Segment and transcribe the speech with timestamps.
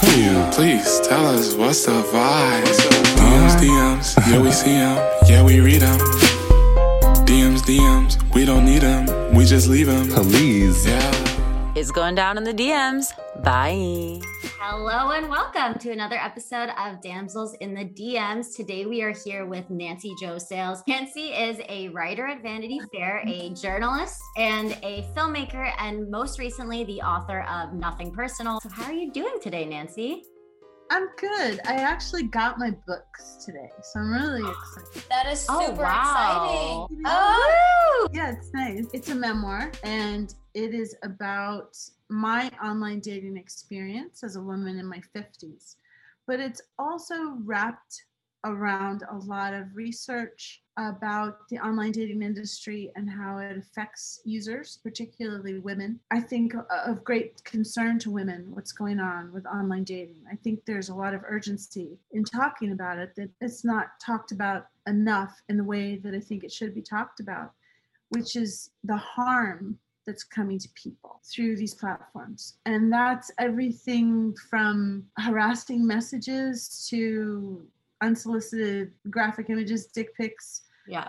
[0.00, 0.50] Who?
[0.52, 2.64] Please tell us what's the vibe.
[3.16, 5.98] DMs, DMs, yeah we see them, yeah we read them.
[7.26, 10.08] DMs, DMs, we don't need them, we just leave them.
[10.08, 10.86] Please.
[10.86, 11.25] Yeah.
[11.76, 13.12] It's going down in the DMs.
[13.44, 14.20] Bye.
[14.58, 18.56] Hello and welcome to another episode of Damsels in the DMs.
[18.56, 20.82] Today we are here with Nancy Jo Sales.
[20.88, 26.84] Nancy is a writer at Vanity Fair, a journalist, and a filmmaker, and most recently
[26.84, 28.58] the author of Nothing Personal.
[28.62, 30.24] So, how are you doing today, Nancy?
[30.90, 31.60] I'm good.
[31.66, 35.10] I actually got my books today, so I'm really excited.
[35.10, 36.86] That is oh, super Oh, wow.
[36.88, 37.02] exciting.
[37.04, 38.86] Oh, Yeah, it's nice.
[38.94, 41.76] It's a memoir, and it is about
[42.08, 45.76] my online dating experience as a woman in my 50s.
[46.26, 48.04] But it's also wrapped
[48.42, 54.78] around a lot of research about the online dating industry and how it affects users,
[54.82, 56.00] particularly women.
[56.10, 60.22] I think of great concern to women what's going on with online dating.
[60.30, 64.32] I think there's a lot of urgency in talking about it that it's not talked
[64.32, 67.52] about enough in the way that I think it should be talked about,
[68.08, 72.58] which is the harm that's coming to people through these platforms.
[72.64, 77.66] And that's everything from harassing messages to
[78.02, 80.62] unsolicited graphic images, dick pics.
[80.86, 81.08] Yeah.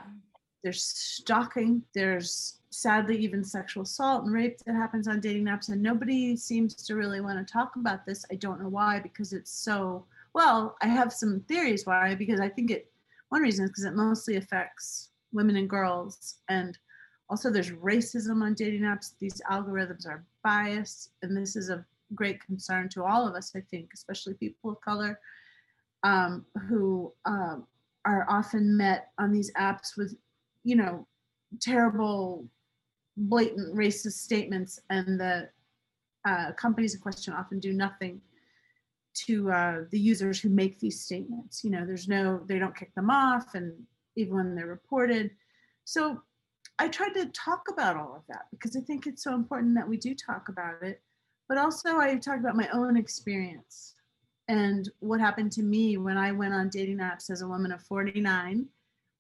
[0.64, 1.84] There's stalking.
[1.94, 5.70] There's sadly even sexual assault and rape that happens on dating apps.
[5.70, 8.26] And nobody seems to really want to talk about this.
[8.32, 12.50] I don't know why, because it's so, well, I have some theories why, because I
[12.50, 12.92] think it,
[13.30, 16.36] one reason is because it mostly affects women and girls.
[16.50, 16.78] And
[17.30, 19.14] also there's racism on dating apps.
[19.20, 21.12] These algorithms are biased.
[21.22, 24.82] And this is a great concern to all of us, I think, especially people of
[24.82, 25.20] color
[26.04, 27.66] um, who um,
[28.06, 30.16] are often met on these apps with,
[30.64, 31.06] you know,
[31.60, 32.46] terrible,
[33.18, 35.50] blatant racist statements, and the
[36.26, 38.22] uh, companies in question often do nothing
[39.14, 41.64] to uh, the users who make these statements.
[41.64, 43.74] You know, there's no, they don't kick them off, and
[44.16, 45.32] even when they're reported.
[45.84, 46.22] So
[46.80, 49.88] I tried to talk about all of that because I think it's so important that
[49.88, 51.02] we do talk about it.
[51.50, 53.96] But also, I talked about my own experience
[54.48, 57.82] and what happened to me when I went on dating apps as a woman of
[57.84, 58.66] 49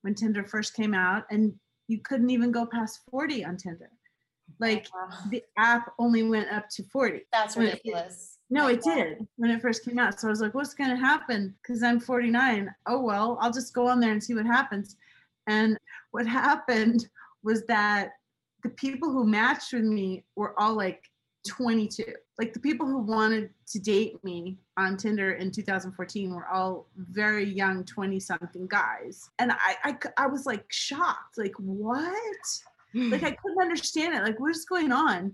[0.01, 1.53] when Tinder first came out, and
[1.87, 3.89] you couldn't even go past 40 on Tinder.
[4.59, 4.87] Like
[5.29, 7.21] the app only went up to 40.
[7.31, 8.33] that's When it- ridiculous.
[8.49, 10.17] No, it did when it first came out.
[10.21, 11.53] So I was like, what's going to happen?
[11.61, 12.73] Because I'm 49.
[12.85, 14.95] Oh, well, I'll just go on there and see what happens.
[15.47, 15.77] And
[16.11, 17.09] what happened
[17.47, 18.11] was that
[18.63, 21.01] the people who matched with me were all like
[21.47, 22.03] 22.
[22.37, 27.45] Like the people who wanted to date me on Tinder in 2014 were all very
[27.45, 29.29] young 20 something guys.
[29.39, 31.37] And I, I, I was like shocked.
[31.37, 32.45] Like, what?
[32.93, 34.23] like I couldn't understand it.
[34.23, 35.33] Like, what's going on?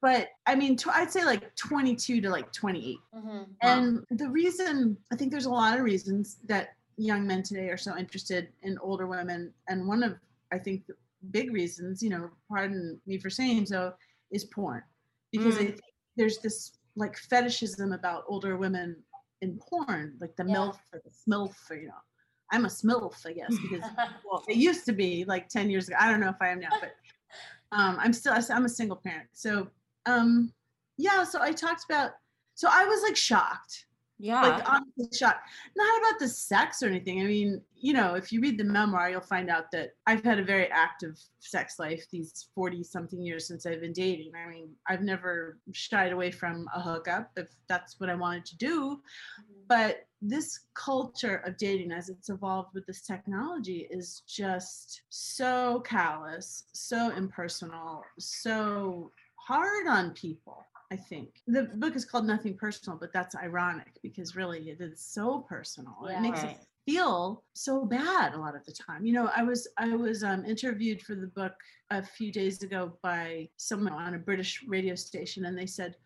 [0.00, 2.98] But I mean, tw- I'd say like 22 to like 28.
[3.16, 3.46] Mhm.
[3.62, 7.76] And the reason, I think there's a lot of reasons that young men today are
[7.76, 9.52] so interested in older women.
[9.68, 10.14] And one of,
[10.52, 10.84] I think,
[11.30, 13.92] big reasons, you know, pardon me for saying so,
[14.30, 14.82] is porn.
[15.30, 15.80] Because I think
[16.16, 18.96] there's this like fetishism about older women
[19.40, 20.56] in porn, like the Yeah.
[20.56, 21.94] MILF or the SMILF, or, you know.
[22.50, 23.88] I'm a SMILF, I guess, because
[24.30, 25.96] well, it used to be like 10 years ago.
[25.98, 26.94] I don't know if I am now, but
[27.72, 29.28] um, I'm still, I'm a single parent.
[29.32, 29.68] So
[30.06, 30.52] um,
[30.98, 32.12] yeah, so I talked about.
[32.54, 33.86] So I was like shocked
[34.22, 34.40] Yeah.
[34.40, 35.48] like honestly shocked.
[35.76, 37.20] Not about the sex or anything.
[37.20, 40.38] I mean, you know, if you read the memoir, you'll find out that I've had
[40.38, 44.30] a very active sex life these 40 something years since I've been dating.
[44.36, 48.56] I mean, I've never shied away from a hookup if that's what I wanted to
[48.58, 48.90] do.
[48.90, 49.62] Mm-hmm.
[49.68, 56.62] But this culture of dating as it's evolved with this technology is just so callous,
[56.72, 60.64] so impersonal, so hard on people.
[60.92, 65.00] I think the book is called Nothing Personal, but that's ironic because really it is
[65.00, 65.96] so personal.
[66.04, 66.18] Yeah.
[66.18, 66.56] it makes Right.
[66.56, 69.06] it feel so bad a lot of the time.
[69.06, 71.54] You know, I was I was um, interviewed for the book
[71.90, 75.96] a few days ago by someone on a British radio station, and they said,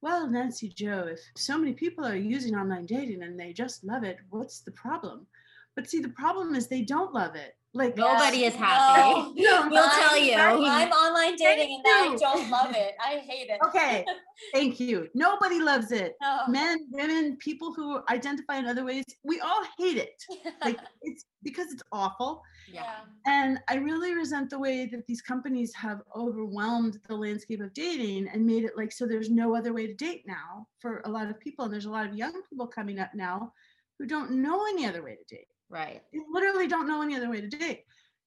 [0.00, 4.04] "Well, Nancy Jo, if so many people are using online dating and they just love
[4.04, 5.26] it, what's the problem?"
[5.76, 7.52] But see, the problem is they don't love it.
[7.74, 9.02] Like Nobody is happy.
[9.36, 10.34] No, We'll tell I'm- you.
[10.34, 12.94] I'm online dating and I don't love it.
[12.98, 13.58] I hate it.
[13.66, 14.02] Okay,
[14.54, 15.08] thank you.
[15.14, 16.14] Nobody loves it.
[16.22, 16.40] No.
[16.48, 20.24] Men, women, people who identify in other ways, we all hate it.
[20.64, 22.40] Like it's because it's awful.
[22.72, 23.00] yeah.
[23.26, 28.28] And I really resent the way that these companies have overwhelmed the landscape of dating
[28.32, 31.28] and made it like so there's no other way to date now for a lot
[31.28, 31.66] of people.
[31.66, 33.52] And there's a lot of young people coming up now
[33.98, 35.48] who don't know any other way to date.
[35.68, 36.02] Right.
[36.12, 37.84] They literally don't know any other way to date.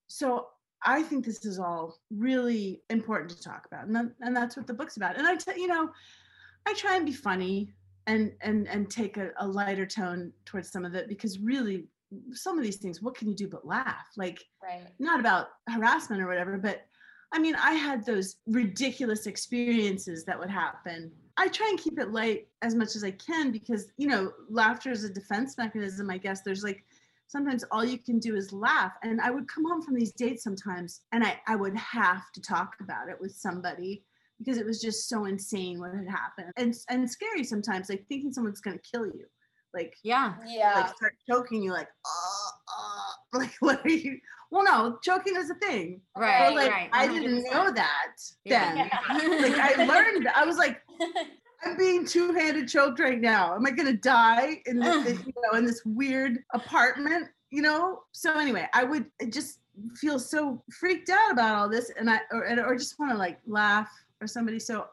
[0.08, 0.48] So
[0.84, 3.86] I think this is all really important to talk about.
[3.86, 5.18] And, that, and that's what the book's about.
[5.18, 5.92] And I tell you know,
[6.66, 7.74] I try and be funny
[8.08, 11.86] and and and take a, a lighter tone towards some of it because really
[12.32, 14.08] some of these things, what can you do but laugh?
[14.18, 14.88] Like Right.
[15.00, 16.86] not about harassment or whatever, but
[17.32, 21.12] I mean, I had those ridiculous experiences that would happen.
[21.38, 24.92] I try and keep it light as much as I can because, you know, laughter
[24.92, 26.42] is a defense mechanism, I guess.
[26.42, 26.84] There's like
[27.30, 28.94] sometimes all you can do is laugh.
[29.04, 32.42] And I would come home from these dates sometimes and I, I would have to
[32.42, 34.04] talk about it with somebody
[34.40, 38.34] because it was just so insane what had happened and and scary sometimes, like thinking
[38.34, 39.26] someone's gonna kill you.
[39.74, 40.34] Like Yeah.
[40.48, 40.74] Yeah.
[40.76, 42.50] like start choking you like uh,
[42.80, 44.18] uh, like what are you
[44.50, 46.40] well no choking is a thing Right.
[46.40, 46.90] but like right.
[46.92, 48.14] i didn't know that
[48.46, 48.74] Yeah.
[48.74, 49.38] then Yeah.
[49.44, 50.82] like i learned i was like
[51.70, 55.66] i'm being two-handed choked right now am i gonna die in this you know in
[55.66, 59.60] this weird apartment you know so anyway i would just
[59.96, 63.40] feel so freaked out about all this and i or, or just want to like
[63.46, 63.90] laugh
[64.22, 64.86] or somebody so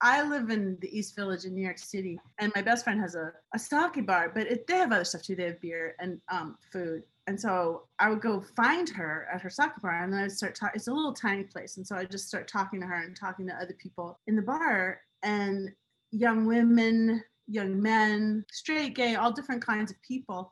[0.00, 3.14] I live in the East Village in New York City, and my best friend has
[3.14, 5.34] a, a sake bar, but it, they have other stuff too.
[5.34, 7.04] They have beer and um, food.
[7.26, 10.56] And so I would go find her at her sake bar, and then I'd start
[10.56, 10.76] talking.
[10.76, 13.46] It's a little tiny place, and so I just start talking to her and talking
[13.46, 15.72] to other people in the bar, and
[16.14, 20.50] young women, young men, straight, gay, all different kinds of people.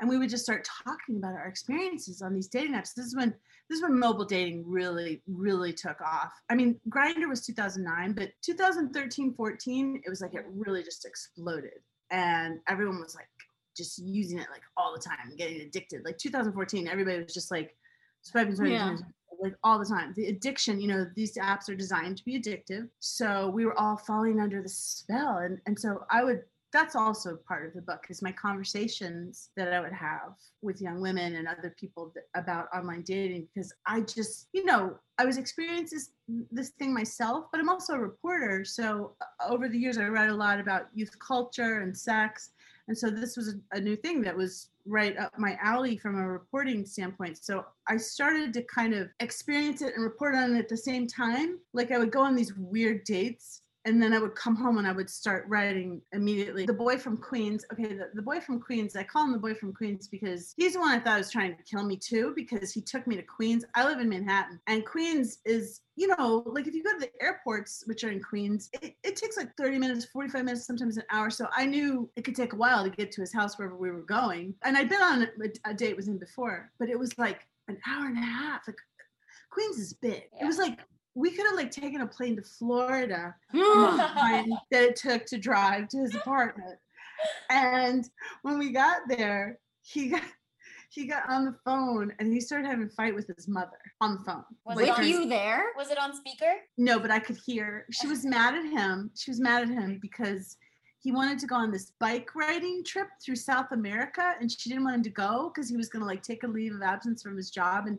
[0.00, 2.94] And we would just start talking about our experiences on these dating apps.
[2.94, 3.34] This is when
[3.68, 6.32] this is when mobile dating really, really took off.
[6.48, 11.78] I mean, Grindr was 2009, but 2013, 14, it was like it really just exploded.
[12.10, 13.28] And everyone was like
[13.76, 16.04] just using it like all the time, getting addicted.
[16.04, 17.76] Like 2014, everybody was just like
[18.22, 18.96] swiping, swiping, Yeah.
[18.96, 20.12] swiping, like all the time.
[20.16, 22.88] The addiction, you know, these apps are designed to be addictive.
[22.98, 25.38] So we were all falling under the spell.
[25.38, 26.42] And and so I would
[26.72, 31.00] that's also part of the book is my conversations that I would have with young
[31.00, 35.98] women and other people about online dating because I just, you know, I was experiencing
[35.98, 36.10] this,
[36.50, 38.64] this thing myself, but I'm also a reporter.
[38.64, 42.50] So uh, over the years, I read a lot about youth culture and sex.
[42.90, 46.28] And so this was a, new thing that was right up my alley from a
[46.28, 47.38] reporting standpoint.
[47.40, 51.06] So I started to kind of experience it and report on it at the same
[51.06, 51.60] time.
[51.72, 54.86] Like I would go on these weird dates and then I would come home and
[54.86, 56.66] I would start writing immediately.
[56.66, 59.54] The boy from Queens, okay, the, the boy from Queens, I call him the boy
[59.54, 62.72] from Queens because he's the one I thought was trying to kill me too, because
[62.72, 63.64] he took me to Queens.
[63.74, 67.10] I live in Manhattan, and Queens is, you know, like if you go to the
[67.22, 71.04] airports, which are in Queens, it, it takes like 30 minutes, 45 minutes, sometimes an
[71.10, 71.30] hour.
[71.30, 73.90] So I knew it could take a while to get to his house wherever we
[73.90, 74.54] were going.
[74.64, 77.78] And I'd been on a, a date with him before, but it was like an
[77.88, 78.66] hour and a half.
[78.66, 78.76] Like
[79.50, 80.24] Queens is big.
[80.40, 80.78] It was like
[81.14, 85.26] we could have like taken a plane to Florida in the time that it took
[85.26, 86.78] to drive to his apartment.
[87.50, 88.08] And
[88.42, 90.22] when we got there, he got
[90.90, 94.14] he got on the phone and he started having a fight with his mother on
[94.14, 94.44] the phone.
[94.66, 95.66] Was With it on, you there?
[95.76, 96.52] Was it on speaker?
[96.78, 99.10] No, but I could hear she was mad at him.
[99.14, 100.56] She was mad at him because
[100.98, 104.84] he wanted to go on this bike riding trip through South America and she didn't
[104.84, 107.22] want him to go because he was going to like take a leave of absence
[107.22, 107.98] from his job and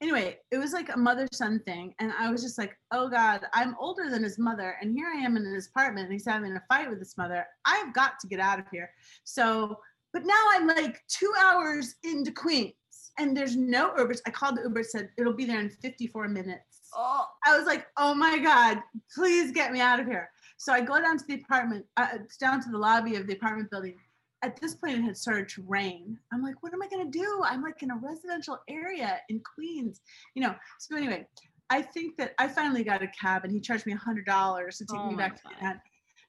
[0.00, 1.94] anyway, it was like a mother son thing.
[1.98, 4.76] And I was just like, oh God, I'm older than his mother.
[4.80, 7.46] And here I am in his apartment and he's having a fight with his mother.
[7.64, 8.90] I've got to get out of here.
[9.24, 9.78] So,
[10.12, 12.74] but now I'm like two hours into Queens
[13.18, 14.14] and there's no Uber.
[14.26, 16.88] I called the Uber, said it'll be there in 54 minutes.
[16.94, 18.78] Oh, I was like, oh my God,
[19.14, 20.30] please get me out of here.
[20.56, 23.70] So I go down to the apartment, uh, down to the lobby of the apartment
[23.70, 23.96] building.
[24.42, 26.18] At this point, it had started to rain.
[26.32, 27.42] I'm like, what am I gonna do?
[27.44, 30.00] I'm like in a residential area in Queens,
[30.34, 30.54] you know.
[30.78, 31.26] So anyway,
[31.68, 34.78] I think that I finally got a cab, and he charged me a hundred dollars
[34.78, 35.52] to take Oh me back to God.
[35.52, 35.82] Manhattan.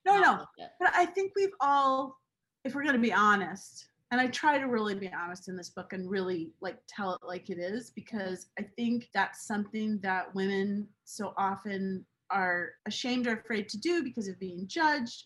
[0.04, 0.70] No, Not no, it.
[0.78, 2.18] but I think we've all,
[2.64, 5.94] if we're gonna be honest, and I try to really be honest in this book
[5.94, 10.86] and really like tell it like it is, because I think that's something that women
[11.04, 15.24] so often are ashamed or afraid to do because of being judged,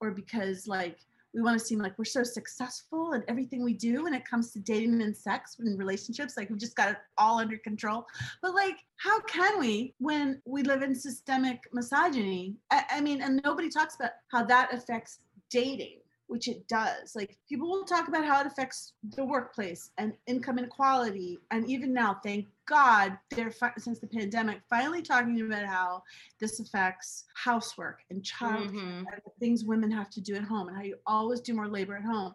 [0.00, 0.98] or because like
[1.34, 4.52] we want to seem like we're so successful in everything we do when it comes
[4.52, 8.06] to dating and sex and relationships, like we've just got it all under control.
[8.40, 12.54] But like, how can we when we live in systemic misogyny?
[12.70, 15.18] I, I mean, and nobody talks about how that affects
[15.50, 17.14] dating, which it does.
[17.14, 21.38] Like, people will talk about how it affects the workplace and income inequality.
[21.50, 26.02] And even now, thank God, they're fi- since the pandemic finally talking about how
[26.40, 28.98] this affects housework and child Mhm.
[28.98, 31.68] and the things women have to do at home and how you always do more
[31.68, 32.34] labor at home.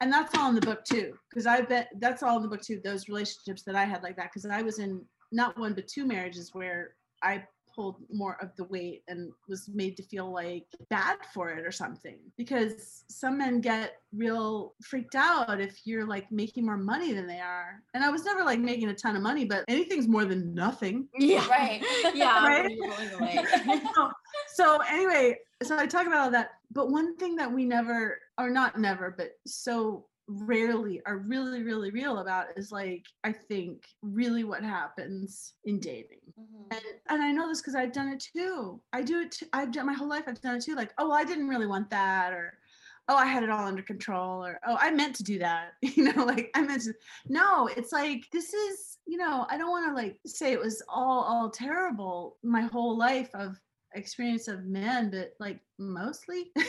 [0.00, 2.60] And that's all in the book too, because I bet that's all in the book
[2.60, 2.80] too.
[2.84, 6.04] Those relationships that I had like that, because I was in not one but two
[6.04, 11.16] marriages where I pulled more of the weight and was made to feel like bad
[11.32, 12.18] for it or something.
[12.36, 17.40] Because some men get real freaked out if you're like making more money than they
[17.40, 17.82] are.
[17.94, 21.08] And I was never like making a ton of money, but anything's more than nothing.
[21.18, 21.46] Yeah.
[21.54, 21.84] Right.
[22.14, 22.44] Yeah.
[22.44, 22.64] Right?
[22.64, 23.44] when you're rolling away.
[23.94, 24.10] so,
[24.54, 26.50] so anyway, so I talk about all that.
[26.72, 31.90] But one thing that we never, or not never, but so rarely are really, really
[31.90, 36.20] real about is like, I think really what happens in dating.
[36.38, 36.66] Mhm.
[36.70, 38.80] And, and I know this because I've done it too.
[38.92, 39.32] I do it.
[39.32, 40.24] Too, I've done my whole life.
[40.26, 40.74] I've done it too.
[40.74, 42.58] Like, oh, I didn't really want that, or
[43.08, 45.72] oh, I had it all under control, or oh, I meant to do that.
[45.82, 46.94] You know, like I meant to.
[47.28, 48.98] No, it's like this is.
[49.06, 52.38] You know, I don't want to like say it was all all terrible.
[52.42, 53.60] My whole life of
[53.94, 56.50] experience of men, but like mostly.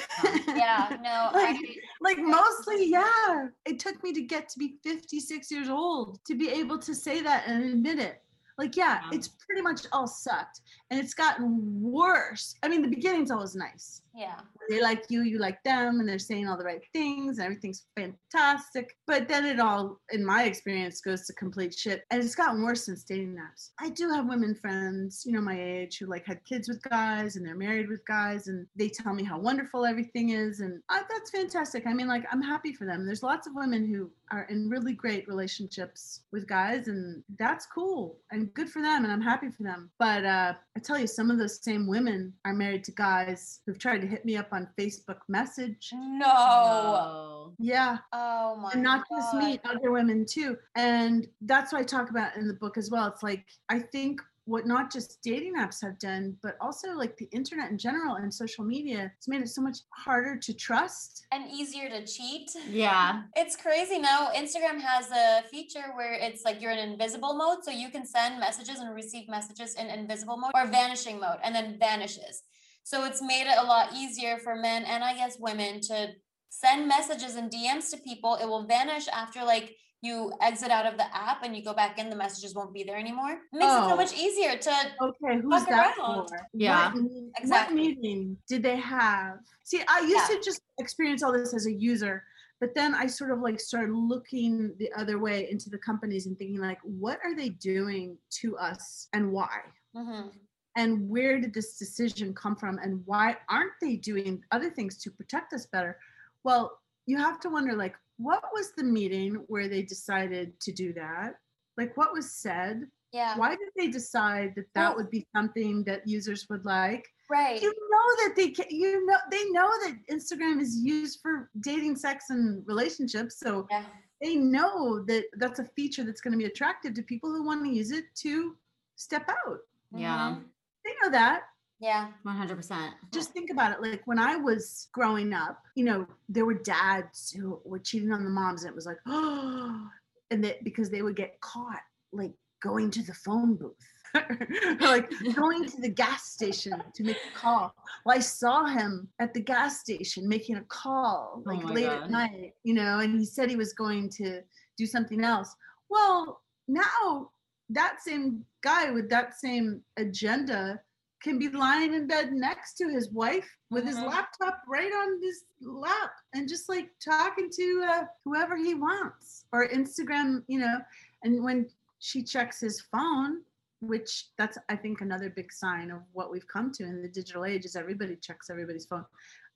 [0.47, 3.47] Yeah, no, like, I, like mostly, yeah.
[3.65, 7.21] It took me to get to be 56 years old to be able to say
[7.21, 8.21] that and admit it.
[8.57, 9.17] Like, yeah, Yeah.
[9.17, 10.61] it's pretty much all sucked.
[10.89, 12.55] And it's gotten worse.
[12.63, 14.01] I mean, the beginning's always nice.
[14.15, 14.39] Yeah.
[14.69, 17.85] They like you, you like them, and they're saying all the right things, and everything's
[17.95, 18.95] fantastic.
[19.05, 22.03] But then it all, in my experience, goes to complete shit.
[22.09, 23.71] And it's gotten worse since dating apps.
[23.79, 27.35] I do have women friends, you know, my age, who like had kids with guys
[27.35, 30.61] and they're married with guys, and they tell me how wonderful everything is.
[30.61, 31.85] And I, that's fantastic.
[31.85, 33.05] I mean, like, I'm happy for them.
[33.05, 38.17] There's lots of women who are in really great relationships with guys, and that's cool
[38.31, 39.03] and good for them.
[39.03, 39.91] And I'm happy for them.
[39.99, 43.77] But uh, I tell you, some of those same women are married to guys who've
[43.77, 45.89] tried to hit me up on Facebook message.
[45.93, 46.25] No.
[46.25, 47.53] No.
[47.59, 47.97] Yeah.
[48.13, 50.57] Oh my And not just me, other women too.
[50.75, 53.07] And that's what I talk about in the book as well.
[53.07, 57.27] It's like, I think what not just dating apps have done, but also like the
[57.31, 61.25] internet in general and social media, it's made it so much harder to trust.
[61.31, 62.51] And easier to cheat.
[62.69, 63.23] Yeah.
[63.35, 64.29] It's crazy now.
[64.35, 67.63] Instagram has a feature where it's like you're in invisible mode.
[67.63, 71.53] So you can send messages and receive messages in invisible mode or vanishing mode and
[71.53, 72.43] then vanishes.
[72.85, 76.09] So it's made it a lot easier for men and I guess women to
[76.49, 78.35] send messages and DMs to people.
[78.35, 81.97] It will vanish after like you exit out of the app and you go back
[81.97, 83.31] in, the messages won't be there anymore.
[83.31, 83.89] It makes it Oh.
[83.89, 84.69] so much easier to
[85.01, 86.27] Okay, who's Fuck that around.
[86.29, 86.37] for?
[86.53, 86.93] Yeah.
[86.93, 87.75] What, meeting- Exactly.
[87.75, 89.39] what meeting did they have?
[89.63, 90.37] See, I used Yeah.
[90.37, 92.23] to just experience all this as a user,
[92.59, 96.37] but then I sort of like started looking the other way into the companies and
[96.37, 99.61] thinking like, what are they doing to us and why?
[99.95, 100.31] Mhm.
[100.75, 105.09] And where did this decision come from and why aren't they doing other things to
[105.11, 105.97] protect us better
[106.43, 110.93] well you have to wonder like what was the meeting where they decided to do
[110.93, 111.35] that
[111.77, 113.37] like what was said yeah.
[113.37, 117.59] why did they decide that that Well- would be something that users would like Right.
[117.59, 121.95] you know that they can you know they know that instagram is used for dating
[121.95, 123.83] sex and relationships so Yeah.
[124.21, 127.63] they know that that's a feature that's going to be attractive to people who want
[127.63, 128.55] to use it to
[128.95, 129.59] step out
[129.91, 130.35] Yeah.
[130.35, 130.43] Mhm.
[130.85, 131.41] They know that
[131.79, 132.07] Yeah.
[132.25, 132.91] 100%.
[133.11, 137.31] just think about it like when i was growing up you know there were dads
[137.31, 139.87] who were cheating on the moms and it was like oh
[140.31, 141.81] and that because they would get caught
[142.13, 143.75] like going to the phone booth
[144.15, 147.73] or like going to the gas station to make a call
[148.05, 151.85] well i saw him at the gas station making a call Oh like my late
[151.87, 152.03] God.
[152.03, 154.41] at night you know and he said he was going to
[154.77, 155.53] do something else
[155.89, 157.29] well now
[157.69, 160.79] that same guy with that same agenda
[161.23, 164.07] can be lying in bed next to his wife with his Mhm.
[164.07, 169.67] laptop right on his lap and just like talking to uh, whoever he wants or
[169.69, 170.77] Instagram, you know.
[171.23, 171.67] And when
[171.99, 173.43] she checks his phone,
[173.81, 177.45] which that's I think another big sign of what we've come to in the digital
[177.45, 179.05] age is everybody checks everybody's phone.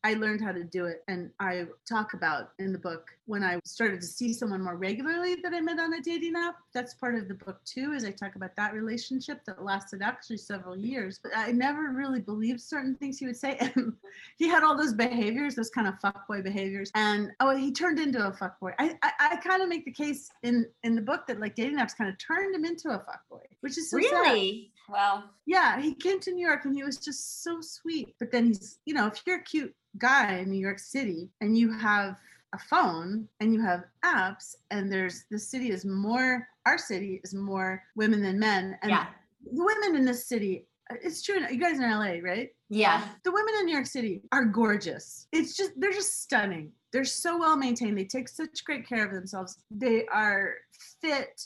[0.04, 1.04] I learned how to do it.
[1.08, 5.36] And I talk about in the book when I started to see someone more regularly
[5.44, 6.56] that I met on a dating app.
[6.74, 10.38] That's part of the book too, is I talk about that relationship that lasted actually
[10.38, 11.20] several years.
[11.22, 13.58] But I never really believed certain things he would say.
[13.76, 13.94] And
[14.38, 16.92] he had all those behaviors, those kind of fuckboy behaviors.
[16.96, 18.74] And oh, he turned into a fuckboy.
[18.80, 21.78] I I, I kind of make the case in in the book that like dating
[21.78, 24.72] apps kind of turned him into a fuckboy, which is so really?
[24.74, 24.79] Sad.
[24.92, 25.26] Wow.
[25.46, 28.16] Yeah, he came to New York and he was just so sweet.
[28.20, 31.58] But then he's, you know, if you're a cute guy in New York City and
[31.58, 32.18] you have
[32.54, 37.34] a phone and you have apps and there's the city is more our city is
[37.34, 39.06] more women than men and yeah.
[39.54, 40.66] the women in this city
[41.04, 44.46] it's true you guys in LA right yeah the women in New York City are
[44.46, 49.06] gorgeous it's just they're just stunning they're so well maintained they take such great care
[49.06, 50.56] of themselves they are
[51.02, 51.46] fit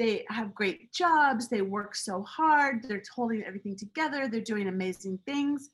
[0.00, 5.16] they have great jobs they work so hard they're holding everything together they're doing amazing
[5.24, 5.70] things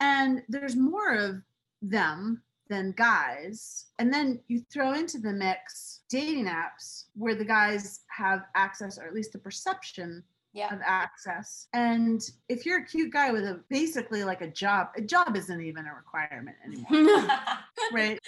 [0.00, 1.36] and there's more of
[1.80, 3.86] them than guys.
[3.98, 9.06] And then you throw into the mix dating apps where the guys have access, or
[9.06, 10.74] at least the perception yeah.
[10.74, 11.66] of access.
[11.72, 15.60] And if you're a cute guy with a basically like a job, a job isn't
[15.60, 17.28] even a requirement anymore.
[17.92, 18.18] right?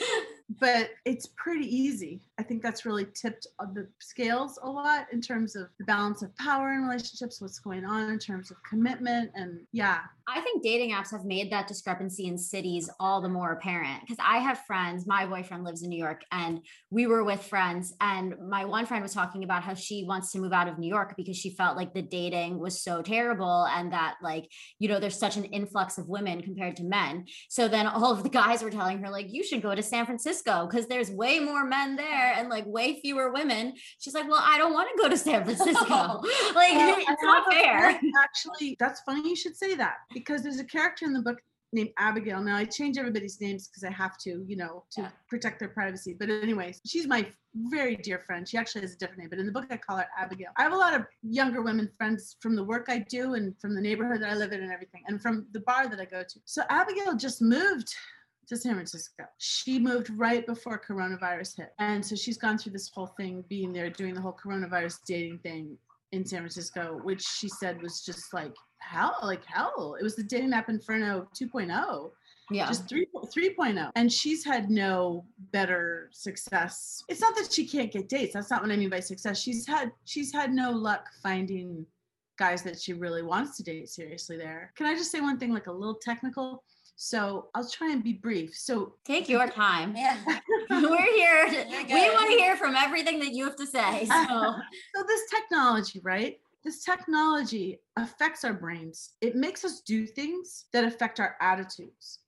[0.61, 2.23] But it's pretty easy.
[2.39, 6.37] I think that's really tipped the scales a lot in terms of the balance of
[6.37, 9.31] power in relationships, what's going on in terms of commitment.
[9.35, 10.01] And yeah.
[10.27, 14.17] I think dating apps have made that discrepancy in cities all the more apparent because
[14.25, 15.07] I have friends.
[15.07, 17.95] My boyfriend lives in New York, and we were with friends.
[18.01, 20.89] And my one friend was talking about how she wants to move out of New
[20.89, 24.45] York because she felt like the dating was so terrible and that, like,
[24.79, 27.25] you know, there's such an influx of women compared to men.
[27.49, 30.07] So then all of the guys were telling her, like, you should go to San
[30.07, 33.73] Francisco because there's way more men there and like way fewer women.
[33.99, 36.21] She's like, well, I don't want to go to San Francisco.
[36.55, 38.01] like, Well, it's not fair.
[38.23, 41.39] Actually, that's funny you should say that because there's a character in the book
[41.75, 42.41] named Abigail.
[42.41, 45.11] Now I change everybody's names because I have to, you know, to Yeah.
[45.29, 46.15] protect their privacy.
[46.19, 48.49] But anyway, she's my very dear friend.
[48.49, 50.53] She actually has a different name, but in the book I call her Abigail.
[50.57, 53.75] I have a lot of younger women friends from the work I do and from
[53.75, 56.23] the neighborhood that I live in and everything, and from the bar that I go
[56.23, 56.41] to.
[56.45, 57.95] So Abigail just moved
[58.47, 59.25] to San Francisco.
[59.39, 61.73] She moved right before coronavirus hit.
[61.79, 65.39] And so she's gone through this whole thing being there, doing the whole coronavirus dating
[65.39, 65.79] thing
[66.15, 69.97] in San Francisco, which she said was just like hell, like hell.
[69.99, 72.11] It was the dating app Inferno 2.0
[72.51, 72.67] Yeah.
[72.67, 77.03] just 3 3.0 and she's had no better success.
[77.09, 78.35] It's not that she can't get dates.
[78.35, 79.41] That's not what i mean by success.
[79.41, 81.87] She's had she's had no luck finding
[82.39, 84.73] guys that she really wants to date seriously there.
[84.77, 86.65] Can i just say one thing like a little technical
[86.97, 89.95] so i'll try and be brief so Take your time.
[89.97, 90.17] yeah.
[90.71, 91.47] We're here.
[91.89, 94.07] we want to hear from everything that you have to say.
[94.29, 94.55] So
[94.95, 100.85] so this technology right this technology affects our brains it makes us do things that
[100.85, 102.21] affect our attitudes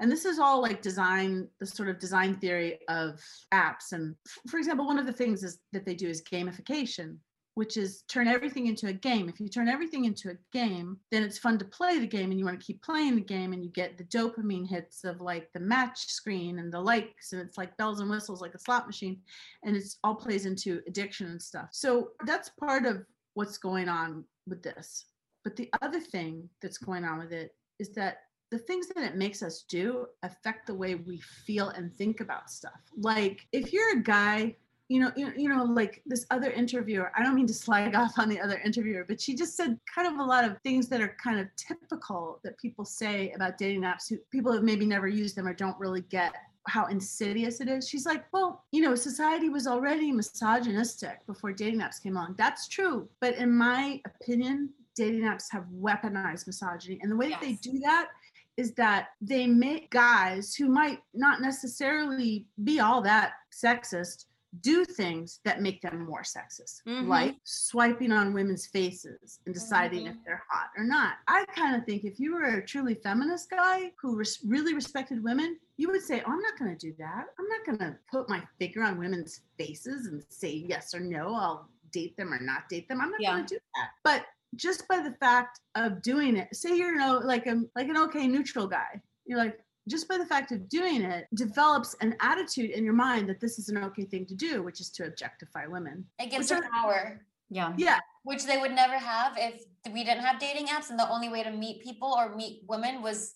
[0.00, 3.20] and this is all like design the sort of design theory of
[3.52, 7.16] apps and f- for example one of the things is that they do is gamification
[7.56, 9.30] which is turn everything into a game.
[9.30, 12.38] If you turn everything into a game then it's fun to play the game and
[12.38, 15.50] you want to keep playing the game and you get the dopamine hits of like
[15.54, 18.86] the match screen and the likes and it's like bells and whistles like a slot
[18.86, 19.18] machine
[19.64, 21.68] and it's all plays into addiction and stuff.
[21.72, 25.06] So that's part of what's going on with this.
[25.42, 28.18] But the other thing that's going on with it is that
[28.50, 32.50] the things that it makes us do affect the way we feel and think about
[32.50, 32.80] stuff.
[32.96, 34.56] Like if you're a guy,
[34.88, 38.18] you know, you, you know, like this other interviewer, I don't mean to slag off
[38.18, 41.00] on the other interviewer, but she just said kind of a lot of things that
[41.00, 45.08] are kind of typical that people say about dating apps who people have maybe never
[45.08, 46.32] used them or don't really get
[46.68, 47.88] how insidious it is.
[47.88, 52.34] She's like, well, you know, society was already misogynistic before dating apps came along.
[52.38, 53.08] That's true.
[53.20, 56.98] But in my opinion, dating apps have weaponized misogyny.
[57.02, 58.08] And the way that they do that
[58.56, 64.24] is that they make guys who might not necessarily be all that sexist
[64.60, 67.06] do things that make them more sexist, Mhm.
[67.08, 70.10] like swiping on women's faces and deciding Mhm.
[70.10, 71.18] if they're hot or not.
[71.28, 75.22] I kind of think if you were a truly feminist guy who res- really respected
[75.22, 77.26] women, you would say, oh, I'm not going to do that.
[77.38, 81.34] I'm not going to put my finger on women's faces and say yes or no.
[81.34, 83.00] I'll date them or not date them.
[83.00, 83.32] I'm not Yeah.
[83.32, 83.90] going to do that.
[84.04, 87.88] But just by the fact of doing it, say you're you know, like a like
[87.88, 92.16] an okay neutral guy, you're like just by the fact of doing it develops an
[92.20, 95.06] attitude in your mind that this is an okay thing to do, which is to
[95.06, 96.04] objectify women.
[96.18, 97.72] It gives Which her power, yeah.
[97.76, 101.28] Yeah, which they would never have if we didn't have dating apps and the only
[101.28, 103.34] way to meet people or meet women was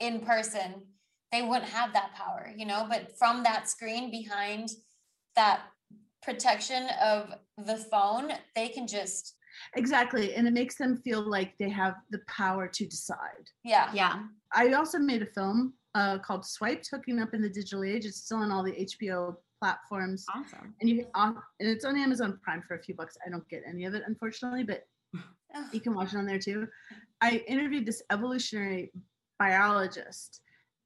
[0.00, 0.86] in person.
[1.32, 4.70] They wouldn't have that power, you know, but from that screen behind
[5.36, 5.60] that
[6.22, 9.36] protection of the phone, they can just
[9.74, 13.90] exactly and it makes them feel like they have the power to decide Yeah.
[13.92, 14.22] Yeah.
[14.54, 18.04] i also made a film uh, called swiped hooking up in the digital age.
[18.04, 20.24] It's still on all the hbo platforms.
[20.34, 20.74] Awesome.
[20.80, 23.16] and you and it's on amazon prime for a few bucks.
[23.26, 24.86] I don't get any of it unfortunately but
[25.72, 26.66] you can watch it on there too.
[27.20, 28.92] I interviewed this evolutionary
[29.38, 30.42] biologist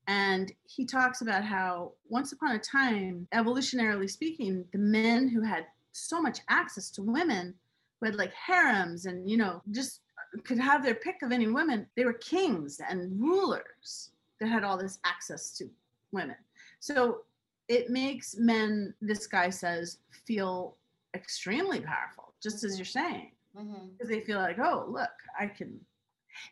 [0.07, 5.67] and he talks about how once upon a time evolutionarily speaking the men who had
[5.93, 7.55] so much access to women
[8.01, 10.01] who had like harems and you know just
[10.45, 14.11] could have their pick of any women they were kings and rulers
[14.45, 15.69] that had all this access to
[16.13, 16.37] women.
[16.81, 17.23] So
[17.69, 20.77] it makes men this guy says feel
[21.15, 23.31] extremely powerful just as you're saying.
[23.57, 23.89] Mm-hmm.
[23.93, 25.79] Because they feel like oh look i can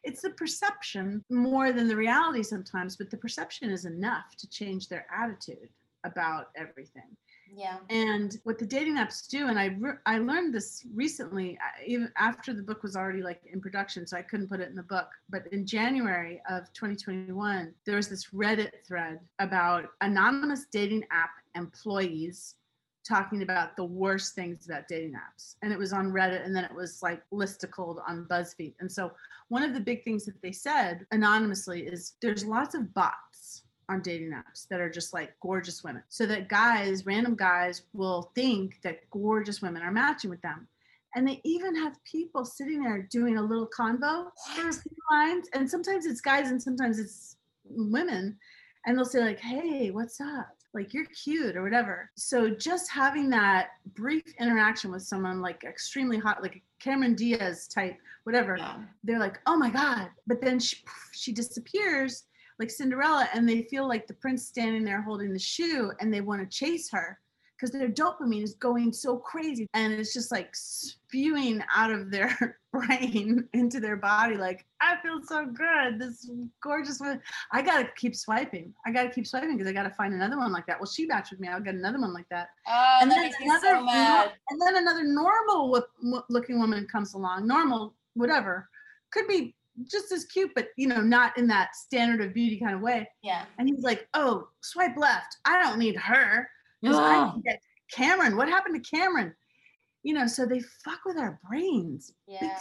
[0.04, 4.88] it's the perception more than the reality sometimes but the perception is enough to change
[4.88, 5.68] their attitude
[6.04, 7.16] about everything
[7.54, 7.78] Yeah.
[7.90, 12.10] and what the dating apps do and i re- i learned this recently uh, even
[12.16, 14.82] after the book was already like in production so i couldn't put it in the
[14.82, 21.30] book but in january of 2021 there was this reddit thread about anonymous dating app
[21.54, 22.54] employees
[23.06, 26.64] talking about the worst things about dating apps and it was on reddit and then
[26.64, 29.10] it was like listicled on buzzfeed and so
[29.48, 33.31] one of the big things that they said anonymously is there's lots of bots
[33.88, 36.02] on dating apps that are just like gorgeous women.
[36.08, 40.66] So that guys, random guys, will think that gorgeous women are matching with them.
[41.14, 45.48] And they even have people sitting there doing a little convo for a few lines.
[45.52, 47.36] And sometimes it's guys and sometimes it's
[47.68, 48.38] women.
[48.86, 50.56] And they'll say, like, hey, what's up?
[50.74, 52.10] Like, you're cute or whatever.
[52.16, 57.98] So just having that brief interaction with someone like extremely hot, like Cameron Diaz type,
[58.24, 58.78] whatever, Yeah.
[59.04, 60.08] they're like, oh my God.
[60.26, 60.78] But then she,
[61.12, 62.24] she disappears
[62.62, 66.20] like Cinderella and they feel like the prince standing there holding the shoe and they
[66.20, 67.18] want to chase her
[67.56, 72.58] because their dopamine is going so crazy and it's just like spewing out of their
[72.72, 76.30] brain into their body like i feel so good this
[76.62, 77.20] gorgeous one
[77.52, 80.66] i gotta keep swiping i gotta keep swiping because i gotta find another one like
[80.66, 83.30] that well she matched with me i'll get another one like that Oh, and then
[83.42, 84.32] another so mad.
[84.50, 85.84] and then another normal
[86.30, 88.68] looking woman comes along normal whatever
[89.10, 89.54] could be
[89.90, 93.08] just as cute but you know not in that standard of beauty kind of way.
[93.22, 93.44] Yeah.
[93.58, 95.36] and he's like oh swipe left.
[95.44, 96.48] I don't need her
[96.84, 97.60] 'cause I can get
[97.92, 98.36] cameron.
[98.36, 99.34] What happened to cameron?
[100.02, 102.58] You know so they fuck with our brains big Yeah.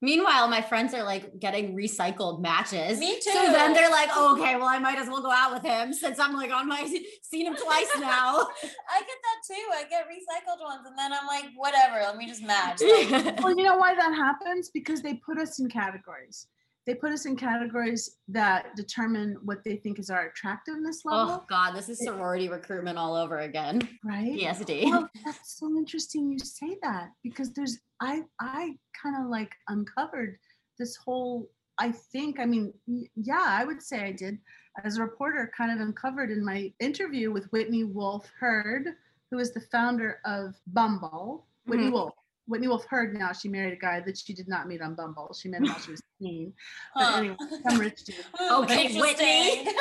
[0.00, 0.06] Time.
[0.06, 2.98] Meanwhile, my friends are like getting recycled matches.
[2.98, 3.30] Me too.
[3.30, 6.18] So then they're like, okay, well, I might as well go out with him since
[6.18, 6.82] I'm like on my
[7.22, 8.48] seen him twice now.
[8.90, 9.64] I get that too.
[9.74, 12.00] I get recycled ones, and then I'm like, whatever.
[12.00, 12.80] Let me just match.
[12.80, 16.46] Like, well you know why that happens because they put us in categories
[16.86, 21.44] they put us in categories that determine what they think is our attractiveness level oh
[21.48, 23.88] God, this is sorority recruitment all over again.
[24.04, 24.84] right PSD.
[24.84, 30.38] well, that's so interesting you say that because there's I I kind of like uncovered
[30.78, 32.72] this whole I think I mean
[33.16, 34.38] yeah I would say I did
[34.84, 38.88] as a reporter kind of uncovered in my interview with Whitney Wolfe Herd
[39.30, 41.92] who is the founder of Bumble Whitney Mhm.
[41.92, 42.14] Wolfe
[42.46, 45.34] Whitney Wolfe Herd now she married a guy that she did not meet on Bumble
[45.40, 46.52] she met him while she was 16
[46.94, 47.18] but huh.
[47.18, 47.36] anyway
[47.68, 48.16] some rich dude
[48.50, 49.68] Okay, Whitney.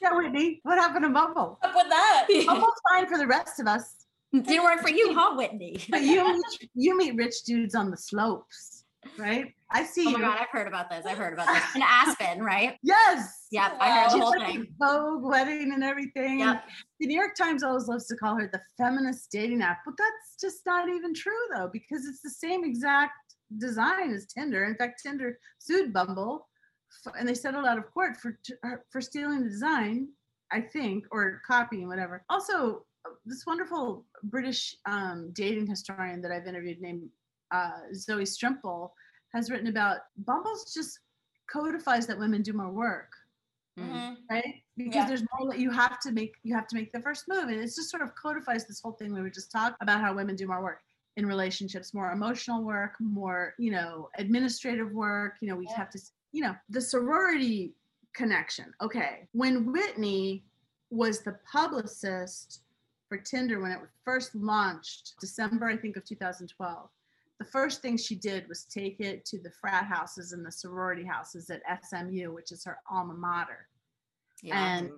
[0.00, 2.26] Yeah Whitney what happened to Bumble Up with that.
[2.46, 5.84] Bumble's fine for the rest of us Didn't work for you, huh, Whitney?
[5.90, 8.84] But you meet, you meet rich dudes on the slopes,
[9.18, 9.52] right?
[9.70, 10.18] I see Oh you.
[10.18, 11.04] my God, I've heard about this.
[11.06, 11.62] I've heard about this.
[11.76, 12.78] In Aspen, right?
[12.82, 13.39] Yes.
[13.52, 14.66] Yep, I heard the She's whole like thing.
[14.78, 16.42] Vogue wedding and everything.
[16.42, 16.64] and Yep.
[17.00, 20.36] The New York Times always loves to call her the feminist dating app, but that's
[20.40, 23.12] just not even true though, because it's the same exact
[23.58, 24.64] design as Tinder.
[24.64, 26.46] In fact, Tinder sued Bumble,
[27.18, 30.08] and they settled out of court for uh, for stealing the design,
[30.52, 32.24] I think, or copying whatever.
[32.30, 32.84] Also,
[33.26, 37.08] this wonderful British um, dating historian that I've interviewed named
[37.50, 38.90] uh, Zoe Strimpel
[39.34, 41.00] has written about Bumble's just
[41.50, 43.10] codifies that women do more work
[43.80, 43.90] Mm.
[43.92, 44.16] Mhm.
[44.30, 45.06] right because Yeah.
[45.06, 47.60] there's more that you have to make you have to make the first move and
[47.60, 50.36] it's just sort of codifies this whole thing we were just talking about how women
[50.36, 50.82] do more work
[51.16, 55.76] in relationships more emotional work more you know administrative work you know we Yeah.
[55.76, 56.00] have to
[56.32, 57.74] you know the sorority
[58.12, 60.44] connection okay when whitney
[60.90, 62.62] was the publicist
[63.08, 66.88] for tinder when it first launched december i think of 2012
[67.38, 71.04] the first thing she did was take it to the frat houses and the sorority
[71.06, 73.66] houses at SMU, which is her alma mater.
[74.42, 74.76] Yeah.
[74.76, 74.90] And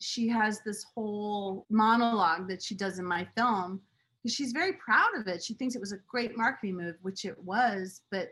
[0.00, 3.80] she has this whole monologue that she does in my film.
[4.22, 5.42] because She's very proud of it.
[5.42, 8.30] She thinks it was a great marketing move, which it was, but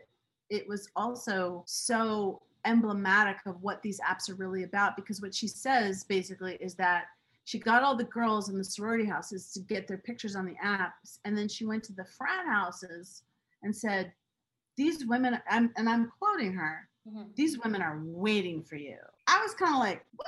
[0.49, 4.95] it was also so emblematic of what these apps are really about.
[4.95, 7.05] Because what she says basically is that
[7.45, 10.55] she got all the girls in the sorority houses to get their pictures on the
[10.63, 13.23] apps, and then she went to the frat houses
[13.63, 14.13] and said,
[14.75, 16.87] "These women," I'm, and I'm quoting her.
[17.07, 17.35] Mhm.
[17.35, 18.97] These women are waiting for you.
[19.29, 20.27] I was kind of like, what?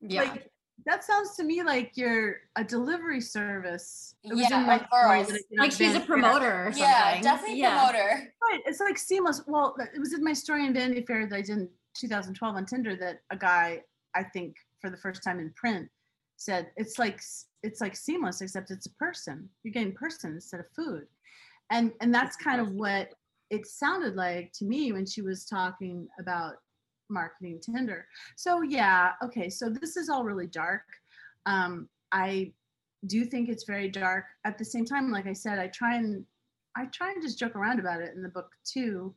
[0.00, 0.22] Yeah.
[0.22, 0.50] Like
[0.86, 4.16] that sounds to me like you're a delivery service.
[4.24, 5.02] It was Yeah, in my of course.
[5.04, 6.82] story that I did like she's a promoter or something.
[6.82, 7.78] Yeah, definitely Yeah.
[7.78, 8.32] promoter.
[8.50, 8.62] Right.
[8.66, 9.42] It's like seamless.
[9.46, 12.66] Well, it was in my story in Vanity Fair that I did in 2012 on
[12.66, 13.82] Tinder that a guy,
[14.14, 15.88] I think for the first time in print,
[16.36, 17.20] said it's like
[17.62, 19.48] it's like seamless except it's a person.
[19.62, 21.06] You're getting person instead of food.
[21.70, 23.10] And and that's kind of what
[23.50, 26.54] it sounded like to me when she was talking about
[27.12, 28.06] marketing Tinder.
[28.36, 29.48] So yeah, okay.
[29.48, 30.82] So this is all really dark.
[31.46, 32.52] Um, I
[33.06, 34.24] do think it's very dark.
[34.44, 36.24] At the same time, like I said, I try and
[36.76, 39.14] I try and just joke around about it in the book too,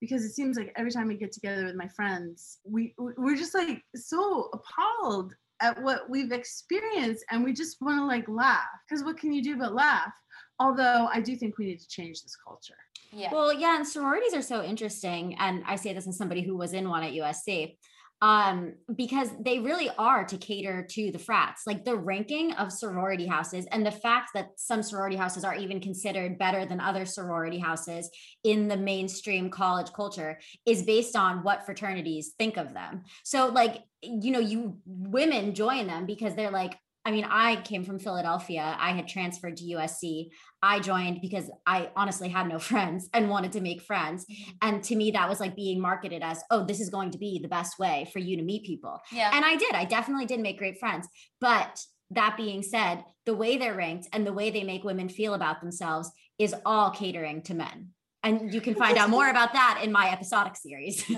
[0.00, 3.36] because it seems like every time we get together with my friends, we we- we're
[3.36, 8.80] just like so appalled at what we've experienced, and we just want to like laugh.
[8.88, 10.12] Because what can you do but laugh?
[10.58, 12.76] Although I do think we need to change this culture.
[13.12, 13.30] Yeah.
[13.32, 15.36] Well, yeah, and sororities are so interesting.
[15.38, 17.76] And I say this as somebody who was in one at USC.
[18.22, 23.26] Um, because they really are to cater to the frats, like the ranking of sorority
[23.26, 27.58] houses and the fact that some sorority houses are even considered better than other sorority
[27.58, 28.08] houses
[28.44, 33.02] in the mainstream college culture is based on what fraternities think of them.
[33.24, 37.84] So, like, you know, you women join them because they're like, I mean, I came
[37.84, 38.76] from Philadelphia.
[38.78, 40.30] I had transferred to USC.
[40.62, 44.24] I joined because I honestly had no friends and wanted to make friends.
[44.24, 44.50] Mm-hmm.
[44.62, 47.40] And to me, that was like being marketed as, oh, this is going to be
[47.40, 49.00] the best way for you to meet people.
[49.10, 49.30] yeah.
[49.34, 49.74] And I did.
[49.74, 51.08] I definitely did make great friends.
[51.40, 55.34] But that being said, the way they're ranked and the way they make women feel
[55.34, 57.90] about themselves is all catering to men.
[58.22, 61.04] And you can find out more about that in my episodic series.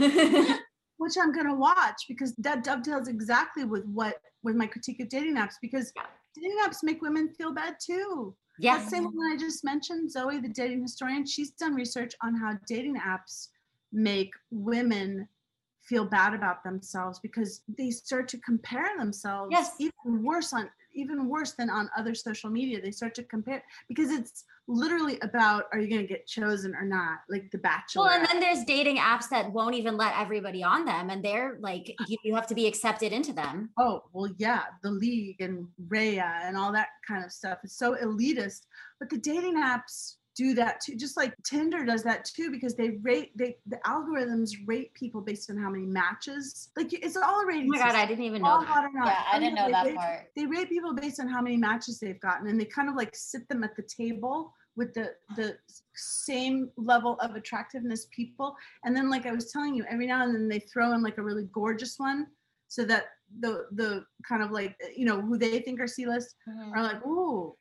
[0.98, 5.36] which I'm gonna watch because that dovetails exactly with what with my critique of dating
[5.36, 5.92] apps because
[6.34, 8.34] dating apps make women feel bad too.
[8.58, 8.90] That yes.
[8.90, 12.96] same woman I just mentioned, Zoe, the dating historian, she's done research on how dating
[12.96, 13.48] apps
[13.92, 15.28] make women
[15.82, 19.74] feel bad about themselves because they start to compare themselves Yes.
[19.78, 22.80] even worse on even worse than on other social media.
[22.80, 27.18] They start to compare because it's literally about are you gonna get chosen or not?
[27.28, 28.06] Like the bachelor.
[28.06, 31.58] Well, and then there's dating apps that won't even let everybody on them, and they're
[31.60, 33.70] like, you, you have to be accepted into them.
[33.78, 37.58] Oh, well, yeah, the league and Raya and all that kind of stuff.
[37.64, 38.62] is so elitist.
[38.98, 42.90] But the dating apps do that too, just like Tinder does that too, because they
[43.02, 46.68] rate they the algorithms rate people based on how many matches.
[46.76, 47.68] Like it's all a Oh rating.
[47.68, 48.00] my god, system.
[48.02, 48.48] I didn't even know.
[48.48, 48.66] all that.
[48.68, 49.06] hot or not.
[49.06, 50.20] Yeah, I didn't know they that rate- part.
[50.36, 53.10] They rate people based on how many matches they've gotten, and they kind of like
[53.16, 55.56] sit them at the table with the the
[55.94, 58.54] same level of attractiveness people.
[58.84, 61.18] And then, like I was telling you, every now and then they throw in like
[61.18, 62.26] a really gorgeous one,
[62.68, 63.04] so that
[63.40, 66.72] the the kind of like you know who they think are C list Mhm.
[66.76, 67.56] are like, ooh,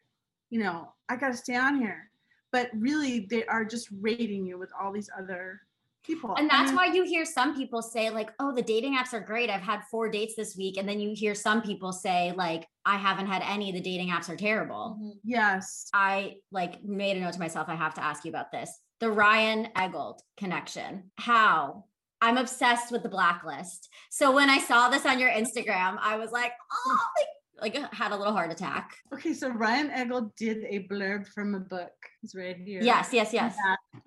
[0.50, 2.12] you know, I got to stay on here.
[2.56, 5.60] But really, they are just rating you with all these other
[6.06, 6.36] people.
[6.38, 9.20] And that's mean, why you hear some people say, like, oh, the dating apps are
[9.20, 9.50] great.
[9.50, 10.78] I've had four dates this week.
[10.78, 13.74] And then you hear some people say, like, I haven't had any.
[13.74, 14.98] The dating apps are terrible.
[15.02, 15.20] Mhm.
[15.26, 18.70] yes, I like made a note to myself, I have to ask you about this.
[19.02, 21.12] The Ryan Eggold connection.
[21.18, 21.84] How?
[22.22, 23.90] I'm obsessed with the blacklist.
[24.12, 27.28] So when I saw this on your Instagram, I was like, oh, like,
[27.62, 28.98] like uh, had a little heart attack.
[29.14, 31.94] Okay, so Ryan Eggold did a blurb from a book.
[32.24, 32.82] It's right here.
[32.82, 33.56] Yes, yes, yes.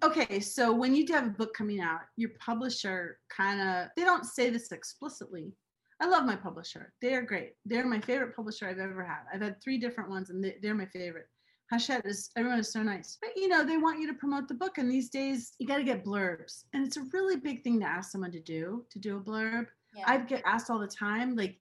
[0.02, 4.24] Okay, so when you have a book coming out, your publisher kind of they don't
[4.24, 5.52] say this explicitly.
[6.00, 6.92] I love my publisher.
[7.02, 7.54] They're great.
[7.64, 9.22] They're my favorite publisher I've ever had.
[9.32, 11.26] I've had three different ones, and they, they're my favorite.
[11.70, 14.54] Hachette is everyone is so nice, but you know they want you to promote the
[14.54, 17.80] book, and these days you got to get blurbs, and it's a really big thing
[17.80, 19.66] to ask someone to do to do a blurb.
[19.94, 20.04] Yeah.
[20.06, 21.58] I get asked all the time, like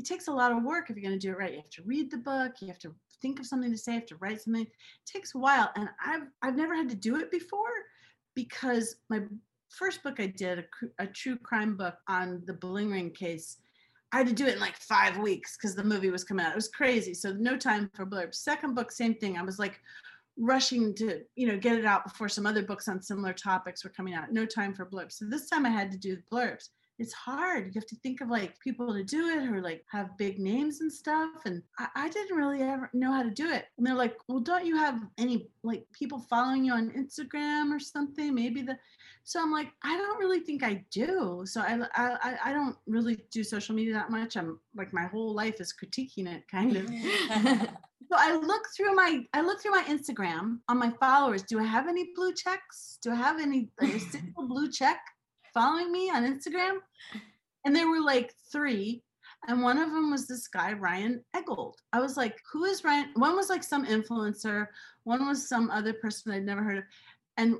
[0.00, 1.52] it takes a lot of work if you're going to do it right.
[1.52, 3.98] You have to read the book, you have to think of something to say, you
[3.98, 4.62] have to write something.
[4.62, 4.72] It
[5.04, 7.68] takes a while, and I've I've never had to do it before
[8.34, 9.20] because my
[9.68, 10.64] first book I did a,
[11.04, 13.58] a true crime book on the Bling Ring case.
[14.12, 16.52] I had to do it in like five weeks because the movie was coming out.
[16.52, 17.14] It was crazy.
[17.14, 18.36] So no time for blurbs.
[18.36, 19.36] Second book, same thing.
[19.36, 19.78] I was like
[20.36, 23.90] rushing to, you know, get it out before some other books on similar topics were
[23.90, 24.32] coming out.
[24.32, 25.12] No time for blurbs.
[25.12, 26.70] So this time I had to do the blurbs.
[27.00, 27.66] It's hard.
[27.74, 30.82] You have to think of like people to do it or like have big names
[30.82, 31.30] and stuff.
[31.46, 33.64] And I, I didn't really ever know how to do it.
[33.78, 37.80] And they're like, well, don't you have any like people following you on Instagram or
[37.80, 38.34] something?
[38.34, 38.76] Maybe the
[39.24, 41.42] so I'm like, I don't really think I do.
[41.46, 44.36] So I, I, I- I don't really do social media that much.
[44.36, 46.90] I'm like, my whole life is critiquing it kind of.
[48.12, 51.44] So I look through my, I look through my Instagram on my followers.
[51.44, 52.98] Do I have any blue checks?
[53.02, 54.98] Do I have any like, a single blue check
[55.52, 56.78] following me on Instagram?
[57.64, 59.02] And there were like three.
[59.48, 61.74] And one of them was this guy, Ryan Eggold.
[61.92, 63.10] I was like, who is Ryan?
[63.14, 64.66] One was like some influencer,
[65.04, 66.84] one was some other person I'd never heard of.
[67.38, 67.56] and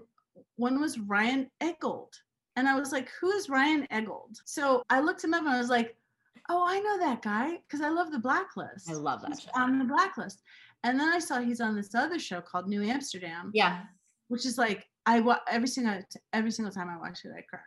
[0.56, 2.12] one was Ryan Eggold.
[2.56, 4.40] And I was like, who is Ryan Eggold?
[4.44, 5.96] So I looked him up and I was like,
[6.50, 8.90] oh, I know that guy because I love the blacklist.
[8.90, 10.42] I love that on the blacklist.
[10.84, 13.82] And then I saw he's on this other show called New Amsterdam, Yeah.
[14.28, 16.00] which is like I wa- every single
[16.32, 17.60] every single time I watch it, I cry.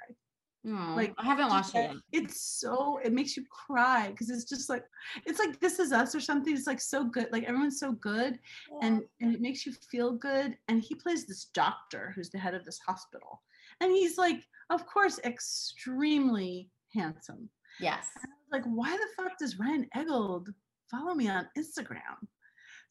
[0.96, 1.96] Like, I haven't watched it yet.
[2.14, 4.86] It's so it makes you cry because it's just like
[5.26, 6.56] it's like this is us or something.
[6.56, 7.28] It's like so good.
[7.34, 8.40] Like everyone's so good
[8.82, 10.58] and and it makes you feel good.
[10.70, 13.42] And he plays this doctor who's the head of this hospital,
[13.82, 17.50] and he's like, of course, extremely handsome.
[17.80, 18.08] Yes.
[18.22, 20.48] And I was like, why the fuck does Ryan Eggold
[20.90, 22.18] follow me on Instagram?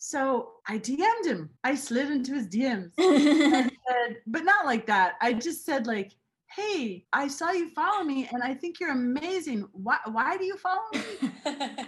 [0.04, 1.50] So I DM'd him.
[1.62, 2.90] I slid into his DMs.
[2.98, 5.14] and said, but not like that.
[5.20, 6.10] I just said like,
[6.56, 9.64] hey, I saw you follow me and I think you're amazing.
[9.70, 11.00] Why why do you follow me?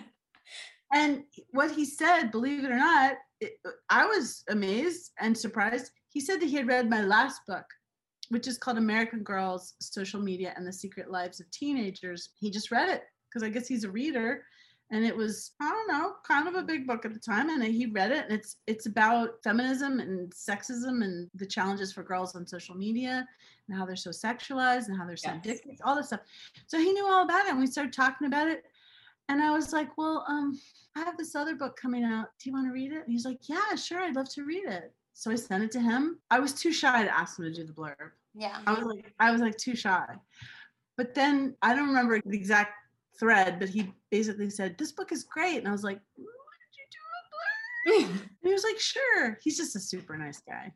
[0.92, 3.54] And what he said, believe it or not, it,
[3.90, 5.90] I was amazed and surprised.
[6.10, 7.64] He said that he had read my last book,
[8.28, 12.28] which is called American Girls, Social Media, and the Secret Lives of Teenagers.
[12.38, 14.44] He just read it because I guess he's a reader.
[14.94, 17.50] And it was, I don't know, kind of a big book at the time.
[17.50, 22.02] And he read it, and it's it's about feminism and sexism and the challenges for
[22.04, 23.26] girls on social media
[23.68, 25.38] and how they're so sexualized and how they're so Yes.
[25.44, 26.20] addicted, all this stuff.
[26.66, 28.64] So he knew all about it, and we started talking about it.
[29.28, 30.60] And I was like, well, um,
[30.96, 32.28] I have this other book coming out.
[32.38, 33.02] Do you want to read it?
[33.04, 34.92] And he's like, yeah, sure, I'd love to read it.
[35.14, 36.18] So I sent it to him.
[36.30, 38.10] I was too shy to ask him to do the blurb.
[38.34, 38.58] yeah.
[38.66, 40.06] I was like, I was like too shy.
[40.96, 42.72] But then I don't remember the exact
[43.18, 45.58] thread, but he basically said, This book is great.
[45.58, 46.24] And I was like, "Why
[46.62, 48.20] did you do a?
[48.42, 49.38] And he was like, sure.
[49.42, 50.72] He's just a super nice guy.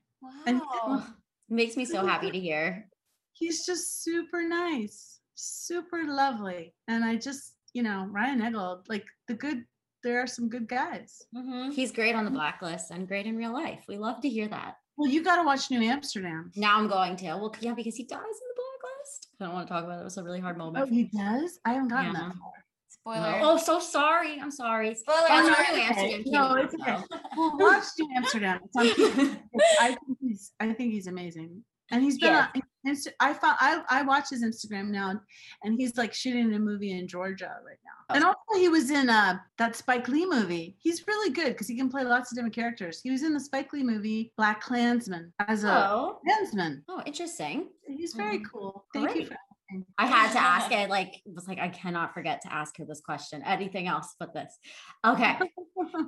[0.47, 1.07] And Wow.
[1.51, 2.87] Makes me so happy to hear.
[3.33, 6.75] he's just super nice, super lovely.
[6.89, 9.65] And I just, you know, Ryan Eggold, like the good,
[10.05, 11.23] there are some good guys.
[11.35, 11.73] Mhm.
[11.73, 13.85] He's great on the blacklist and great in real life.
[13.89, 14.77] We love to hear that.
[14.99, 16.53] Well, you got to watch New Amsterdam.
[16.57, 17.27] Now I'm going to.
[17.37, 18.63] Well, yeah, because he dies in the
[19.09, 19.29] blacklist.
[19.41, 20.01] I don't want to talk about it.
[20.03, 20.87] It was a really hard moment.
[20.89, 21.59] Oh, he does?
[21.65, 22.21] I haven't gotten Yeah.
[22.21, 22.53] that far.
[22.91, 23.39] Spoiler.
[23.43, 24.39] Oh, so sorry.
[24.41, 24.95] I'm sorry.
[24.95, 25.19] Spoiler.
[25.31, 25.75] Oh, no, alert.
[25.75, 26.97] New Amsterdam No, it's okay.
[27.11, 27.19] so.
[27.37, 28.61] Well, watch New Amsterdam.
[28.65, 29.39] It's on TV.
[29.81, 31.63] I think he's, I think he's amazing.
[31.91, 32.33] And he's been
[32.85, 33.07] Yes.
[33.09, 35.21] on, I found, I, I watch his Instagram now
[35.63, 38.15] and he's like shooting a movie in Georgia right now.
[38.15, 40.77] And also he was in uh, that Spike Lee movie.
[40.79, 43.01] He's really good because he can play lots of different characters.
[43.03, 46.83] He was in the Spike Lee movie Black Klansman as a Oh, Klansman.
[46.89, 47.69] oh, interesting.
[47.87, 48.45] He's very Mhm.
[48.51, 48.85] cool.
[48.95, 49.37] Thank you for
[49.99, 50.89] I had to ask it.
[50.91, 53.43] Like, it was like, I cannot forget to ask her this question.
[53.45, 54.57] Anything else but this?
[55.07, 55.37] Okay.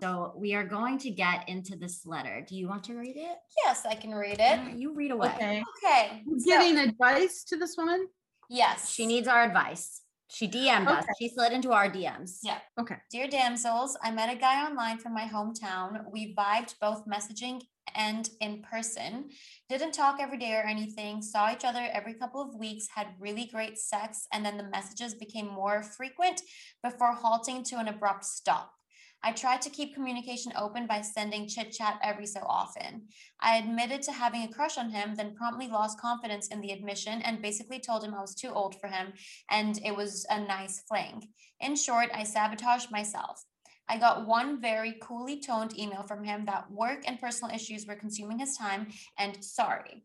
[0.03, 2.45] So we are going to get into this letter.
[2.47, 3.37] Do you want to read it?
[3.65, 4.59] Yes, I can read it.
[4.59, 5.29] right, You read away.
[5.37, 5.63] Okay.
[5.85, 6.23] Okay.
[6.39, 8.07] So- giving advice to this woman.
[8.51, 8.91] yes.
[8.91, 10.03] She needs our advice.
[10.33, 11.05] She DM'd us.
[11.19, 12.39] She slid into our DMs.
[12.43, 12.59] Yeah.
[12.79, 12.97] Okay.
[13.11, 16.03] Dear damsels, I met a guy online from my hometown.
[16.13, 17.63] We vibed both messaging
[17.95, 19.31] and in person.
[19.69, 23.47] Didn't talk every day or anything, saw each other every couple of weeks, had really
[23.47, 26.43] great sex, and then the messages became more frequent
[26.83, 28.73] before halting to an abrupt stop.
[29.23, 33.09] I tried to keep communication open by sending chit chat every so often.
[33.41, 37.21] I admitted to having a crush on him, then promptly lost confidence in the admission
[37.23, 39.13] and basically told him I was too old for him
[39.51, 41.29] and it was a nice fling.
[41.61, 43.45] In short, I sabotaged myself.
[43.91, 47.97] I got one very coolly toned email from him that work and personal issues were
[47.97, 48.87] consuming his time
[49.19, 50.05] and sorry.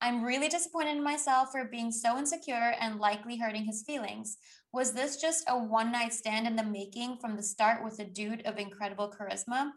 [0.00, 4.36] I'm really disappointed in myself for being so insecure and likely hurting his feelings.
[4.72, 8.04] Was this just a one night stand in the making from the start with a
[8.04, 9.70] dude of incredible charisma?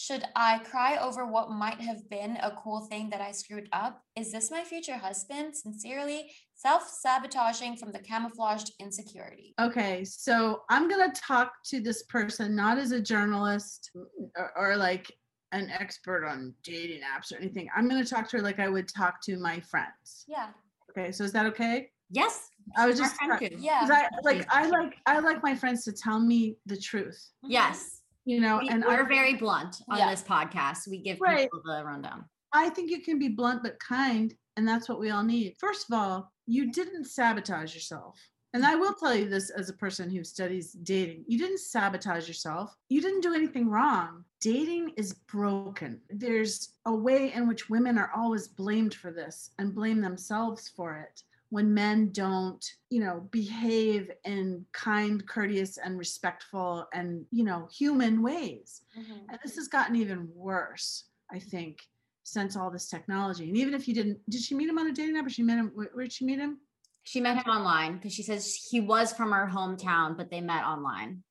[0.00, 4.04] Should I cry over what might have been a cool thing that I screwed up?
[4.14, 5.56] Is this my future husband?
[5.56, 9.54] Sincerely, self sabotaging from the camouflaged insecurity.
[9.60, 13.90] Okay, so I'm gonna talk to this person not as a journalist
[14.36, 15.10] or, or like
[15.50, 17.68] an expert on dating apps or anything.
[17.76, 20.24] I'm gonna talk to her like I would talk to my friends.
[20.28, 20.50] Yeah.
[20.90, 21.90] Okay, so is that okay?
[22.08, 22.50] Yes.
[22.76, 23.56] I was just friend try- too.
[23.58, 23.80] Yeah.
[23.80, 27.97] 'cause I like I like I like my friends to tell me the truth, Yes.
[28.28, 30.10] You know, We, and are I, very blunt on Yeah.
[30.10, 30.86] this podcast.
[30.86, 31.50] We give Right.
[31.50, 32.26] people the rundown.
[32.52, 35.56] I think you can be blunt but kind, and that's what we all need.
[35.58, 38.20] First of all, you didn't sabotage yourself.
[38.52, 41.24] And I will tell you this as a person who studies dating.
[41.26, 42.74] You didn't sabotage yourself.
[42.90, 44.24] You didn't do anything wrong.
[44.40, 46.00] Dating is broken.
[46.10, 50.96] There's a way in which women are always blamed for this and blame themselves for
[50.96, 57.66] it when men don't, you know, behave in kind, courteous, and respectful and, you know,
[57.72, 58.82] human ways.
[58.96, 59.26] Mhm.
[59.30, 61.78] And this has gotten even worse, I think,
[62.22, 63.48] since all this technology.
[63.48, 65.42] And even if you didn't, did she meet him on a dating app or she
[65.42, 66.58] met him, where, where'd she meet him?
[67.04, 70.64] She met him online because she says he was from her hometown, but they met
[70.64, 71.22] online.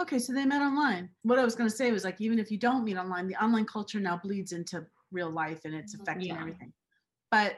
[0.00, 1.08] Okay, so they met online.
[1.22, 3.42] What I was going to say was like, even if you don't meet online, the
[3.42, 6.40] online culture now bleeds into real life and it's affecting Yeah.
[6.40, 6.72] everything.
[7.30, 7.56] but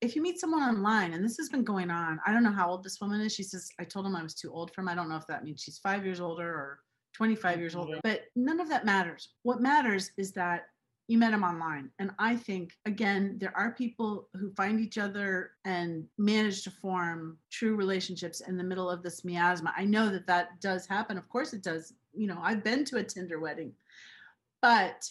[0.00, 2.70] if you meet someone online, and this has been going on, I don't know how
[2.70, 3.34] old this woman is.
[3.34, 4.88] She says, I told him I was too old for him.
[4.88, 6.80] I don't know if that means she's five years older or
[7.14, 8.00] 25 years older, mm-hmm.
[8.02, 9.30] but none of that matters.
[9.42, 10.66] What matters is that
[11.08, 11.90] you met him online.
[11.98, 17.38] And I think, again, there are people who find each other and manage to form
[17.50, 19.72] true relationships in the middle of this miasma.
[19.76, 21.16] I know that that does happen.
[21.16, 21.94] Of course, it does.
[22.12, 23.72] You know, I've been to a Tinder wedding,
[24.62, 25.08] but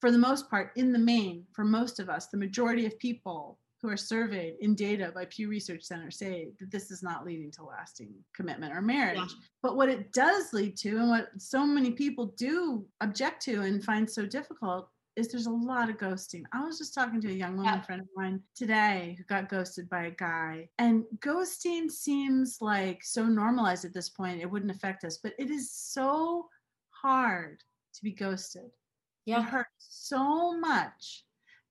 [0.00, 3.58] for the most part, in the main, for most of us, the majority of people
[3.84, 7.50] who are surveyed in data by Pew Research Center say that this is not leading
[7.50, 9.18] to lasting commitment or marriage.
[9.18, 9.46] Yeah.
[9.62, 13.84] But what it does lead to, and what so many people do object to and
[13.84, 16.44] find so difficult, is there's a lot of ghosting.
[16.54, 17.82] I was just talking to a young woman yeah.
[17.82, 20.70] friend of mine today who got ghosted by a guy.
[20.78, 25.50] And ghosting seems like so normalized at this point, it wouldn't affect us, but it
[25.50, 26.48] is so
[26.88, 27.62] hard
[27.92, 28.70] to be ghosted.
[29.26, 29.40] Yeah.
[29.40, 31.24] It hurts so much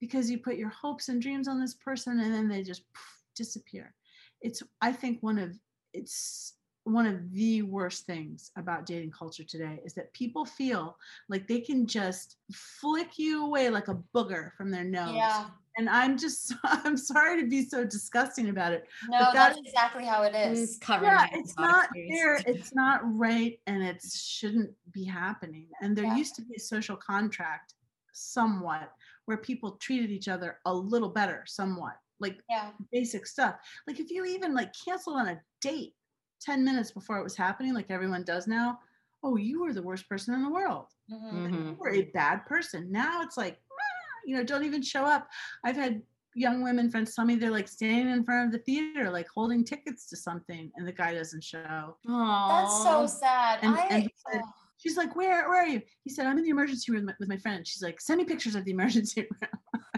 [0.04, 3.24] because you put your hopes and dreams on this person and then they just poof,
[3.38, 3.95] disappear.
[4.41, 5.58] It's, I think, one of
[5.93, 10.97] it's one of the worst things about dating culture today is that people feel
[11.30, 15.16] like they can just flick you away like a booger from their nose.
[15.16, 15.45] Yeah.
[15.78, 18.86] And I'm just I'm sorry to be so disgusting about it.
[19.08, 20.78] No, that's, that's, exactly how it is.
[20.89, 22.41] Yeah, it's not fair.
[22.45, 25.68] It's not right, and it shouldn't be happening.
[25.82, 26.18] And there yeah.
[26.18, 27.76] used to be a social contract,
[28.14, 28.91] somewhat,
[29.26, 32.70] where people treated each other a little better, somewhat, like yeah.
[32.91, 33.55] basic stuff.
[33.88, 35.93] Like if you even like cancel on a date
[36.41, 38.80] 10 minutes before it was happening, like everyone does now,
[39.24, 40.88] oh, you were the worst person in the world.
[41.11, 41.53] Mm-hmm.
[41.53, 42.91] You were a bad person.
[42.91, 45.28] Now it's like, ah, you know, don't even show up.
[45.64, 46.01] I've had
[46.36, 49.64] young women friends tell me they're like standing in front of the theater, like holding
[49.64, 51.97] tickets to something, and the guy doesn't show.
[52.07, 52.49] Aww.
[52.49, 53.59] That's so sad.
[53.61, 54.62] And, I, and said, oh.
[54.84, 55.81] She's like, where, where are you?
[56.03, 57.65] He said, I'm in the emergency room with my, with my friend.
[57.65, 59.51] She's like, send me pictures of the emergency room.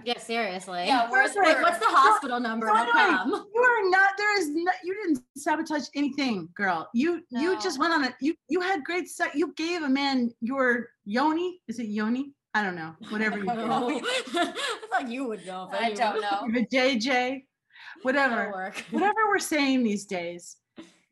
[0.04, 0.84] Yeah, seriously.
[0.86, 2.70] Yeah, where's like, what's the hospital number?
[2.70, 3.48] I'll come.
[3.56, 4.12] You are not.
[4.18, 4.76] There is not.
[4.84, 6.88] You didn't sabotage anything, girl.
[6.94, 7.42] You no.
[7.42, 8.14] you just went on it.
[8.22, 9.34] You you had great sex.
[9.34, 11.60] You gave a man your yoni.
[11.68, 12.34] Is it yoni?
[12.54, 12.94] I don't know.
[13.10, 14.00] Whatever you know.
[14.36, 14.54] I
[14.92, 15.70] thought you would know.
[15.72, 16.52] I don't know.
[16.54, 17.46] The JJ,
[18.04, 18.74] whatever.
[18.92, 20.58] whatever we're saying these days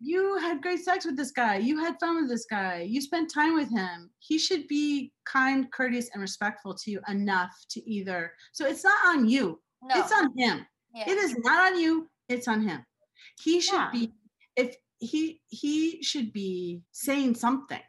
[0.04, 1.58] you had great sex with this guy.
[1.58, 2.82] You had fun with this guy.
[2.82, 4.10] You spent time with him.
[4.20, 8.34] He should be kind, courteous, and respectful to you enough to either.
[8.52, 9.62] So it's not on you.
[9.82, 10.00] No.
[10.00, 10.66] It's on him.
[10.94, 11.10] Yeah.
[11.10, 12.10] It is not on you.
[12.28, 12.86] It's on him.
[13.42, 13.90] He should yeah.
[13.92, 14.12] be
[14.58, 17.82] if he he should be saying something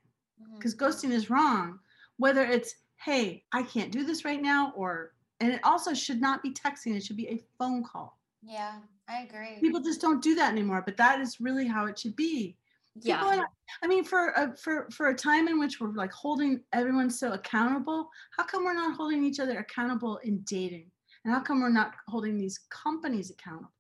[0.57, 0.85] because mm-hmm.
[0.85, 1.79] ghosting is wrong.
[2.17, 6.43] Whether it's hey, I can't do this right now, or and it also should not
[6.43, 6.97] be texting.
[6.97, 8.19] It should be a phone call.
[8.43, 8.79] Yeah.
[9.09, 9.59] I agree.
[9.61, 12.57] People just don't do that anymore, but that is really how it should be.
[12.97, 13.19] Yeah.
[13.19, 13.45] People,
[13.83, 17.33] I mean, for a for for a time in which we're like holding everyone so
[17.33, 20.91] accountable, how come we're not holding each other accountable in dating?
[21.25, 23.71] And how come we're not holding these companies accountable?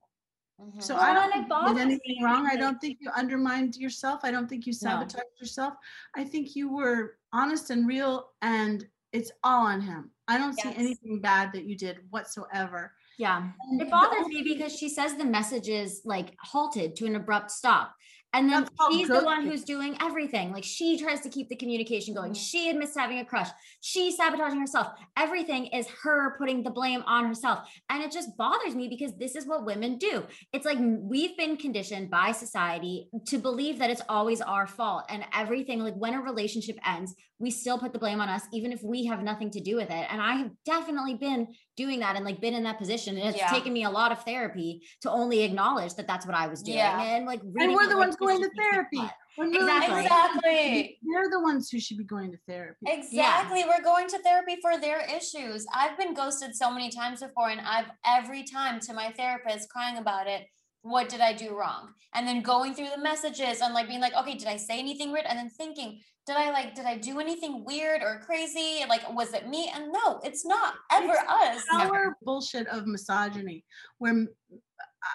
[0.60, 0.80] Mm-hmm.
[0.80, 2.48] So well, I don't did anything wrong.
[2.50, 4.20] I don't think you undermined yourself.
[4.22, 5.40] I don't think you sabotaged no.
[5.40, 5.74] yourself.
[6.16, 10.10] I think you were honest and real, and it's all on him.
[10.28, 10.74] I don't yes.
[10.74, 12.92] see anything bad that you did whatsoever.
[13.18, 13.50] Yeah.
[13.72, 17.94] It bothers me because she says the message is like halted to an abrupt stop.
[18.34, 20.50] And then she's the one who's doing everything.
[20.50, 22.32] Like she tries to keep the communication going.
[22.32, 22.42] Mm-hmm.
[22.42, 23.48] She admits having a crush.
[23.80, 24.88] She's sabotaging herself.
[25.16, 27.60] Everything is her putting the blame on herself.
[27.90, 30.24] And it just bothers me because this is what women do.
[30.52, 35.04] It's like we've been conditioned by society to believe that it's always our fault.
[35.08, 38.72] And everything, like when a relationship ends, we still put the blame on us, even
[38.72, 40.06] if we have nothing to do with it.
[40.10, 43.16] And I have definitely been doing that and like been in that position.
[43.16, 43.50] And it's yeah.
[43.50, 46.78] taken me a lot of therapy to only acknowledge that that's what I was doing.
[46.78, 47.02] Yeah.
[47.02, 49.02] And like, and we're the ones going to therapy.
[49.36, 50.02] Exactly.
[50.02, 50.98] exactly.
[51.12, 52.86] They're the ones who should be going to therapy.
[52.86, 53.60] Exactly.
[53.60, 53.66] Yeah.
[53.66, 55.66] We're going to therapy for their issues.
[55.74, 59.98] I've been ghosted so many times before, and I've every time to my therapist crying
[59.98, 60.46] about it.
[60.82, 61.94] What did I do wrong?
[62.12, 65.12] And then going through the messages and like being like, okay, did I say anything
[65.12, 65.24] weird?
[65.26, 68.84] And then thinking, did I like, did I do anything weird or crazy?
[68.88, 69.70] Like, was it me?
[69.74, 71.64] And no, it's not ever it's us.
[71.72, 73.64] Our bullshit of misogyny,
[73.98, 74.26] where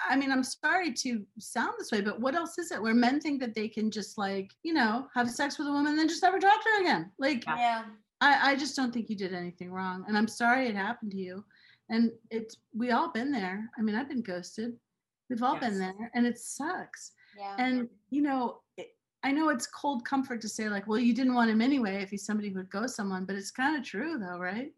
[0.08, 2.82] I mean, I'm sorry to sound this way, but what else is it?
[2.82, 5.88] Where men think that they can just like, you know, have sex with a woman
[5.88, 7.12] and then just never talk to her again.
[7.18, 7.84] Like, yeah.
[8.22, 10.06] I, I just don't think you did anything wrong.
[10.08, 11.44] And I'm sorry it happened to you.
[11.90, 13.68] And it's, we all been there.
[13.78, 14.74] I mean, I've been ghosted.
[15.30, 15.70] We've all yes.
[15.70, 17.14] been there and it sucks.
[17.38, 17.56] Yeah.
[17.58, 18.69] And, you know, it,
[19.24, 22.10] I know it's cold comfort to say, like, well, you didn't want him anyway if
[22.10, 24.72] he's somebody who would go someone, but it's kind of true though, right?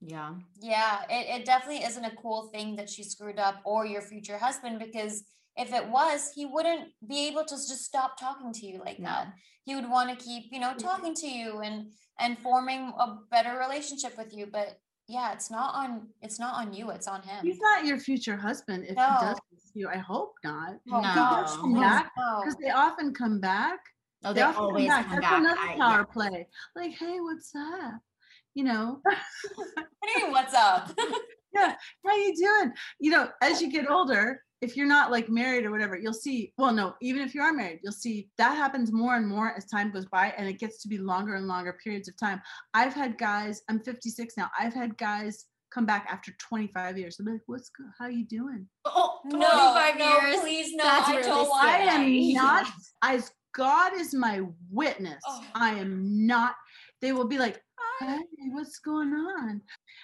[0.00, 0.34] Yeah.
[0.60, 1.02] Yeah.
[1.08, 4.78] It, it definitely isn't a cool thing that she screwed up or your future husband
[4.78, 5.24] because
[5.56, 9.08] if it was, he wouldn't be able to just stop talking to you like no.
[9.08, 9.34] that.
[9.64, 13.58] He would want to keep, you know, talking to you and and forming a better
[13.58, 14.46] relationship with you.
[14.50, 14.78] But
[15.08, 17.44] yeah, it's not on it's not on you, it's on him.
[17.44, 19.02] He's not your future husband if No.
[19.04, 19.88] he does this to you.
[19.88, 20.74] I hope not.
[20.86, 20.98] No.
[21.00, 22.40] He does come back No.
[22.40, 23.78] because they often come back.
[24.24, 25.40] Oh, they often always come That's back.
[25.40, 26.04] another I- power yeah.
[26.12, 26.46] play.
[26.76, 28.00] Like, hey, what's up?
[28.54, 29.16] You know, What
[30.04, 30.90] do you mean, what's up?
[31.56, 32.72] how you doing?
[33.00, 36.52] You know, as you get older, if you're not like married or whatever, you'll see.
[36.56, 39.66] Well, no, even if you are married, you'll see that happens more and more as
[39.66, 42.40] time goes by, and it gets to be longer and longer periods of time.
[42.72, 43.62] I've had guys.
[43.68, 44.50] I'm 56 now.
[44.58, 47.18] I've had guys come back after 25 years.
[47.18, 47.86] I'm like, what's good?
[47.98, 48.66] How are you doing?
[48.84, 50.40] Oh, no, 25 no, years.
[50.40, 50.84] please no.
[50.84, 52.66] That's I really don't I am not,
[53.02, 55.44] as God is my witness, Oh.
[55.54, 56.54] I am not.
[57.00, 58.06] They will be like, oh.
[58.06, 58.18] hey,
[58.50, 59.60] what's going on?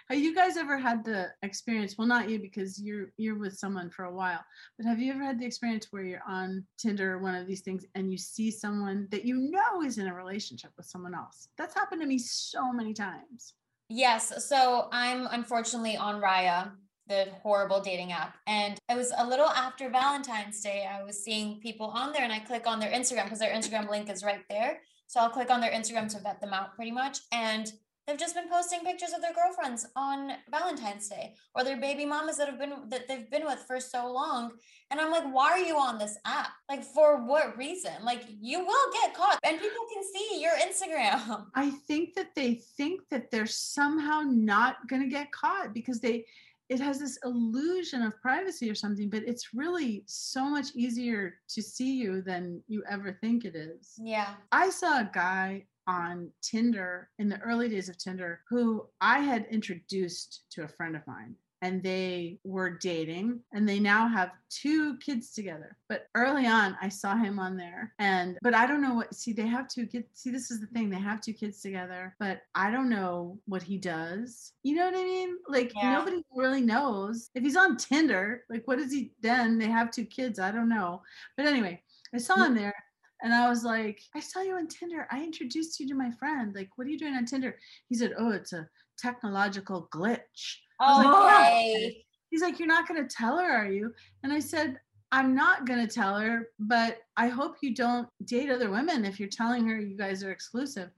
[0.09, 1.97] Have you guys ever had the experience?
[1.99, 4.43] Well, not you because you're you're with someone for a while,
[4.79, 7.61] but have you ever had the experience where you're on Tinder or one of these
[7.61, 11.49] things and you see someone that you know is in a relationship with someone else?
[11.59, 13.53] That's happened to me so many times.
[13.91, 14.47] Yes.
[14.49, 16.71] So I'm unfortunately on Raya,
[17.07, 18.37] the horrible dating app.
[18.47, 20.89] And it was a little after Valentine's Day.
[20.91, 23.91] I was seeing people on there and I click on their Instagram because their Instagram
[23.91, 24.81] link is right there.
[25.07, 27.21] So I'll click on their Instagram to vet them out pretty much.
[27.33, 27.71] And
[28.09, 32.39] they've just been posting pictures of their girlfriends on Valentine's Day or their baby mamas
[32.39, 34.53] that have been that they've been with for so long.
[34.91, 36.49] And I'm like, why are you on this app?
[36.69, 37.93] Like for what reason?
[38.03, 41.47] Like you will get caught and people can see your Instagram.
[41.55, 46.25] I think that they think that they're somehow not going to get caught because they
[46.71, 51.63] it has this illusion of privacy or something but it's really so much easier to
[51.63, 53.95] see you than you ever think it is.
[53.99, 54.35] Yeah.
[54.53, 59.47] I saw a guy on Tinder in the early days of Tinder who I had
[59.51, 64.97] introduced to a friend of mine and they were dating and they now have two
[64.99, 65.77] kids together.
[65.89, 69.33] But early on i saw him on there and but i don't know what see
[69.33, 72.43] they have two kids see this is the thing they have two kids together but
[72.55, 74.53] i don't know what he does.
[74.63, 75.39] You know what i mean?
[75.49, 75.93] Like Yeah.
[75.95, 77.31] nobody really knows.
[77.35, 80.69] If he's on tinder like what is he then they have two kids i don't
[80.69, 81.03] know.
[81.37, 81.83] But anyway
[82.15, 82.75] i saw him there
[83.23, 85.07] and I was like, I saw you on Tinder.
[85.11, 86.55] I introduced you to my friend.
[86.55, 87.57] Like, what are you doing on Tinder?
[87.89, 90.59] He said, Oh, it's a technological glitch.
[90.81, 91.27] was like, oh.
[91.27, 92.05] Okay.
[92.31, 93.93] He's like, You're not going to tell her, are you?
[94.23, 94.79] And I said,
[95.11, 99.19] I'm not going to tell her, but I hope you don't date other women if
[99.19, 100.91] you're telling her you guys are exclusive.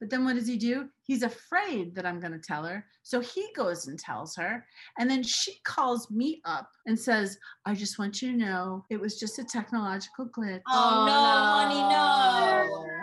[0.00, 0.88] But then what does he do?
[1.02, 2.84] He's afraid that I'm going to tell her.
[3.02, 4.64] So he goes and tells her.
[4.98, 9.00] And then she calls me up and says, I just want you to know it
[9.00, 10.60] was just a technological glitch.
[10.68, 11.12] Oh, no,
[11.58, 12.97] honey, no.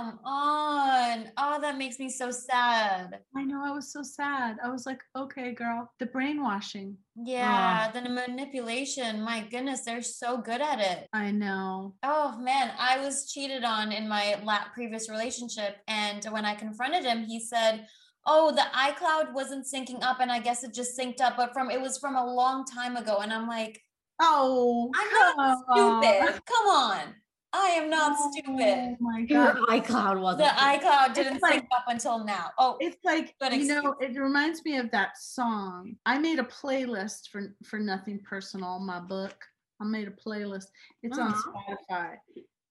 [0.00, 1.30] Come on.
[1.36, 3.18] Oh, that makes me so sad.
[3.36, 4.56] I know I was so sad.
[4.64, 6.96] I was like, okay, girl, the brainwashing.
[7.22, 7.90] Yeah, ah.
[7.92, 9.20] the manipulation.
[9.20, 11.06] My goodness, they're so good at it.
[11.12, 11.96] I know.
[12.02, 14.36] Oh man, I was cheated on in my
[14.72, 15.76] previous relationship.
[15.86, 17.86] And when I confronted him, he said,
[18.24, 21.70] Oh, the iCloud wasn't syncing up, and I guess it just synced up, but from
[21.70, 23.18] it was from a long time ago.
[23.18, 23.82] And I'm like,
[24.18, 25.58] Oh, I'm not
[26.02, 26.40] stupid.
[26.46, 27.14] Come on.
[27.52, 28.96] I am not Oh stupid.
[29.00, 29.56] my Your god.
[29.68, 30.44] iCloud wasn't.
[30.48, 32.50] The iCloud didn't like- sync up until now.
[32.58, 35.96] Oh, It's like you know, it reminds me of that song.
[36.06, 39.34] I made a playlist for for nothing personal, my book.
[39.80, 40.66] I made a playlist.
[41.02, 42.16] It's on Spotify.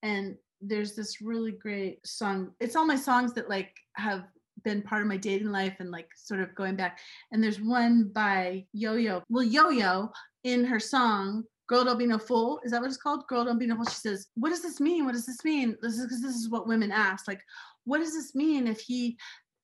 [0.03, 2.51] And there's this really great song.
[2.59, 4.25] It's all my songs that like have
[4.63, 6.99] been part of my dating life and like sort of going back.
[7.31, 9.23] And there's one by Yo Yo.
[9.29, 10.11] Well, Yo Yo
[10.43, 12.59] in her song Girl Don't Be No Fool.
[12.65, 13.27] Is that what it's called?
[13.27, 13.85] Girl Don't Be No Fool.
[13.85, 15.05] She says, What does this mean?
[15.05, 15.77] What does this mean?
[15.81, 17.27] This is because this is what women ask.
[17.27, 17.41] Like,
[17.85, 19.17] what does this mean if he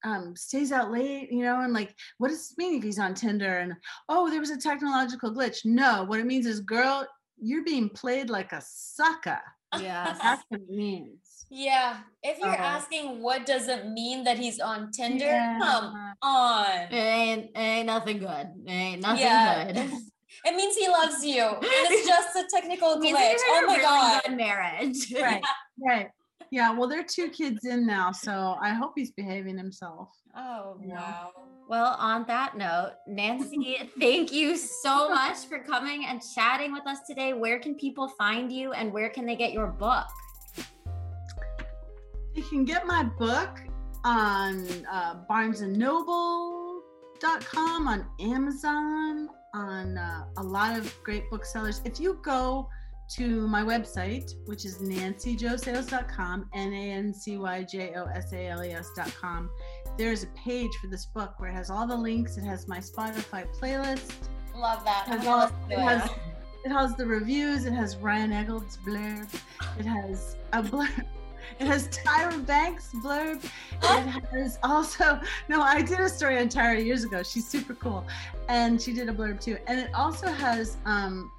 [0.05, 3.15] um, stays out late, you know, and like, what does this mean if he's on
[3.15, 3.57] Tinder?
[3.57, 3.73] And
[4.07, 5.65] oh, there was a technological glitch.
[5.65, 7.07] No, what it means is, girl,
[7.41, 9.41] you're being played like a sucker.
[9.79, 10.19] Yes.
[10.21, 11.45] That's what it means.
[11.49, 11.97] yeah.
[12.23, 15.59] If you're Uh, asking what does it mean that he's on Tinder, Yeah.
[15.59, 16.65] come on.
[16.91, 18.47] It ain't, it ain't nothing good.
[18.65, 19.71] It ain't nothing Yeah.
[19.73, 19.91] good.
[20.43, 21.41] It means he loves you.
[21.43, 23.37] And it's just a technical Means glitch.
[23.47, 24.21] Oh my really god.
[24.25, 25.11] good marriage.
[25.21, 25.43] Right.
[25.79, 26.09] Right.
[26.51, 26.77] Yeah.
[26.77, 30.09] Well, there are two kids in now, so I hope he's behaving himself.
[30.35, 30.95] Oh Yeah.
[30.95, 31.31] wow.
[31.67, 36.99] Well, on that note, Nancy, thank you so much for coming and chatting with us
[37.07, 37.33] today.
[37.33, 40.05] Where can people find you and where can they get your book?
[42.35, 43.61] You can get my book
[44.03, 51.81] on uh, BarnesandNoble.com, on Amazon, on uh, a lot of great booksellers.
[51.85, 52.69] If you go
[53.07, 59.49] to my website, which is nancyjosales.com, N-A-N-C-Y-J-O-S-A-L-E-S.com,
[59.97, 62.37] there's a page for this book where it has all the links.
[62.37, 64.11] It has my Spotify playlist.
[64.55, 65.05] Love that.
[65.07, 66.09] It has, all, it has,
[66.65, 67.65] it has the reviews.
[67.65, 69.33] It has Ryan Eggold's blurb.
[69.79, 71.05] It has a blurb.
[71.59, 73.43] It has Tyra Banks blurb.
[73.43, 75.19] It has also
[75.49, 75.61] no.
[75.61, 77.23] I did a story on Tyra years ago.
[77.23, 78.05] She's super cool,
[78.49, 79.57] and she did a blurb too.
[79.67, 81.31] And it also has um,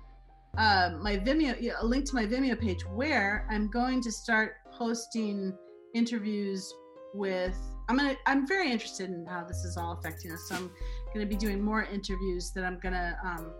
[0.57, 4.57] uh, my Vimeo, yeah, a link to my Vimeo page where I'm going to start
[4.72, 5.52] posting
[5.94, 6.72] interviews
[7.14, 7.57] with.
[7.88, 8.16] I'm gonna.
[8.26, 10.48] I'm very interested in how this is all affecting us.
[10.48, 10.70] So I'm
[11.14, 13.52] going to be doing more interviews that I'm going to um,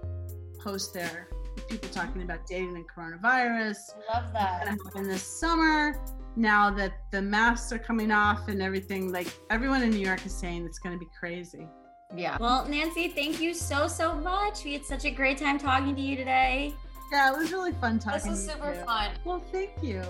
[0.67, 1.29] post there.
[1.69, 3.77] People talking about dating and coronavirus.
[4.13, 4.65] Love that.
[4.65, 5.99] Gonna happen this summer.
[6.39, 10.35] Now that the masks are coming off and everything, like everyone in New York is
[10.35, 11.67] saying, it's going to be crazy.
[12.15, 12.37] Yeah.
[12.39, 14.63] Well, Nancy, thank you so, so much.
[14.63, 16.75] We had such a great time talking to you today.
[17.11, 18.21] Yeah, it was really fun talking.
[18.21, 19.13] This was super fun.
[19.25, 20.03] Well, thank you.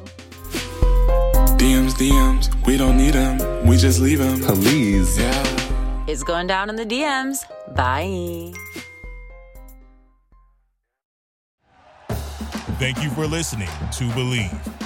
[1.58, 4.40] DMs, DMs, we don't need them, we just leave them.
[4.40, 5.16] Please.
[5.18, 6.04] Yeah.
[6.08, 7.38] It's going down in the DMs.
[7.76, 8.52] Bye.
[12.78, 14.85] Thank you for listening to Bleav.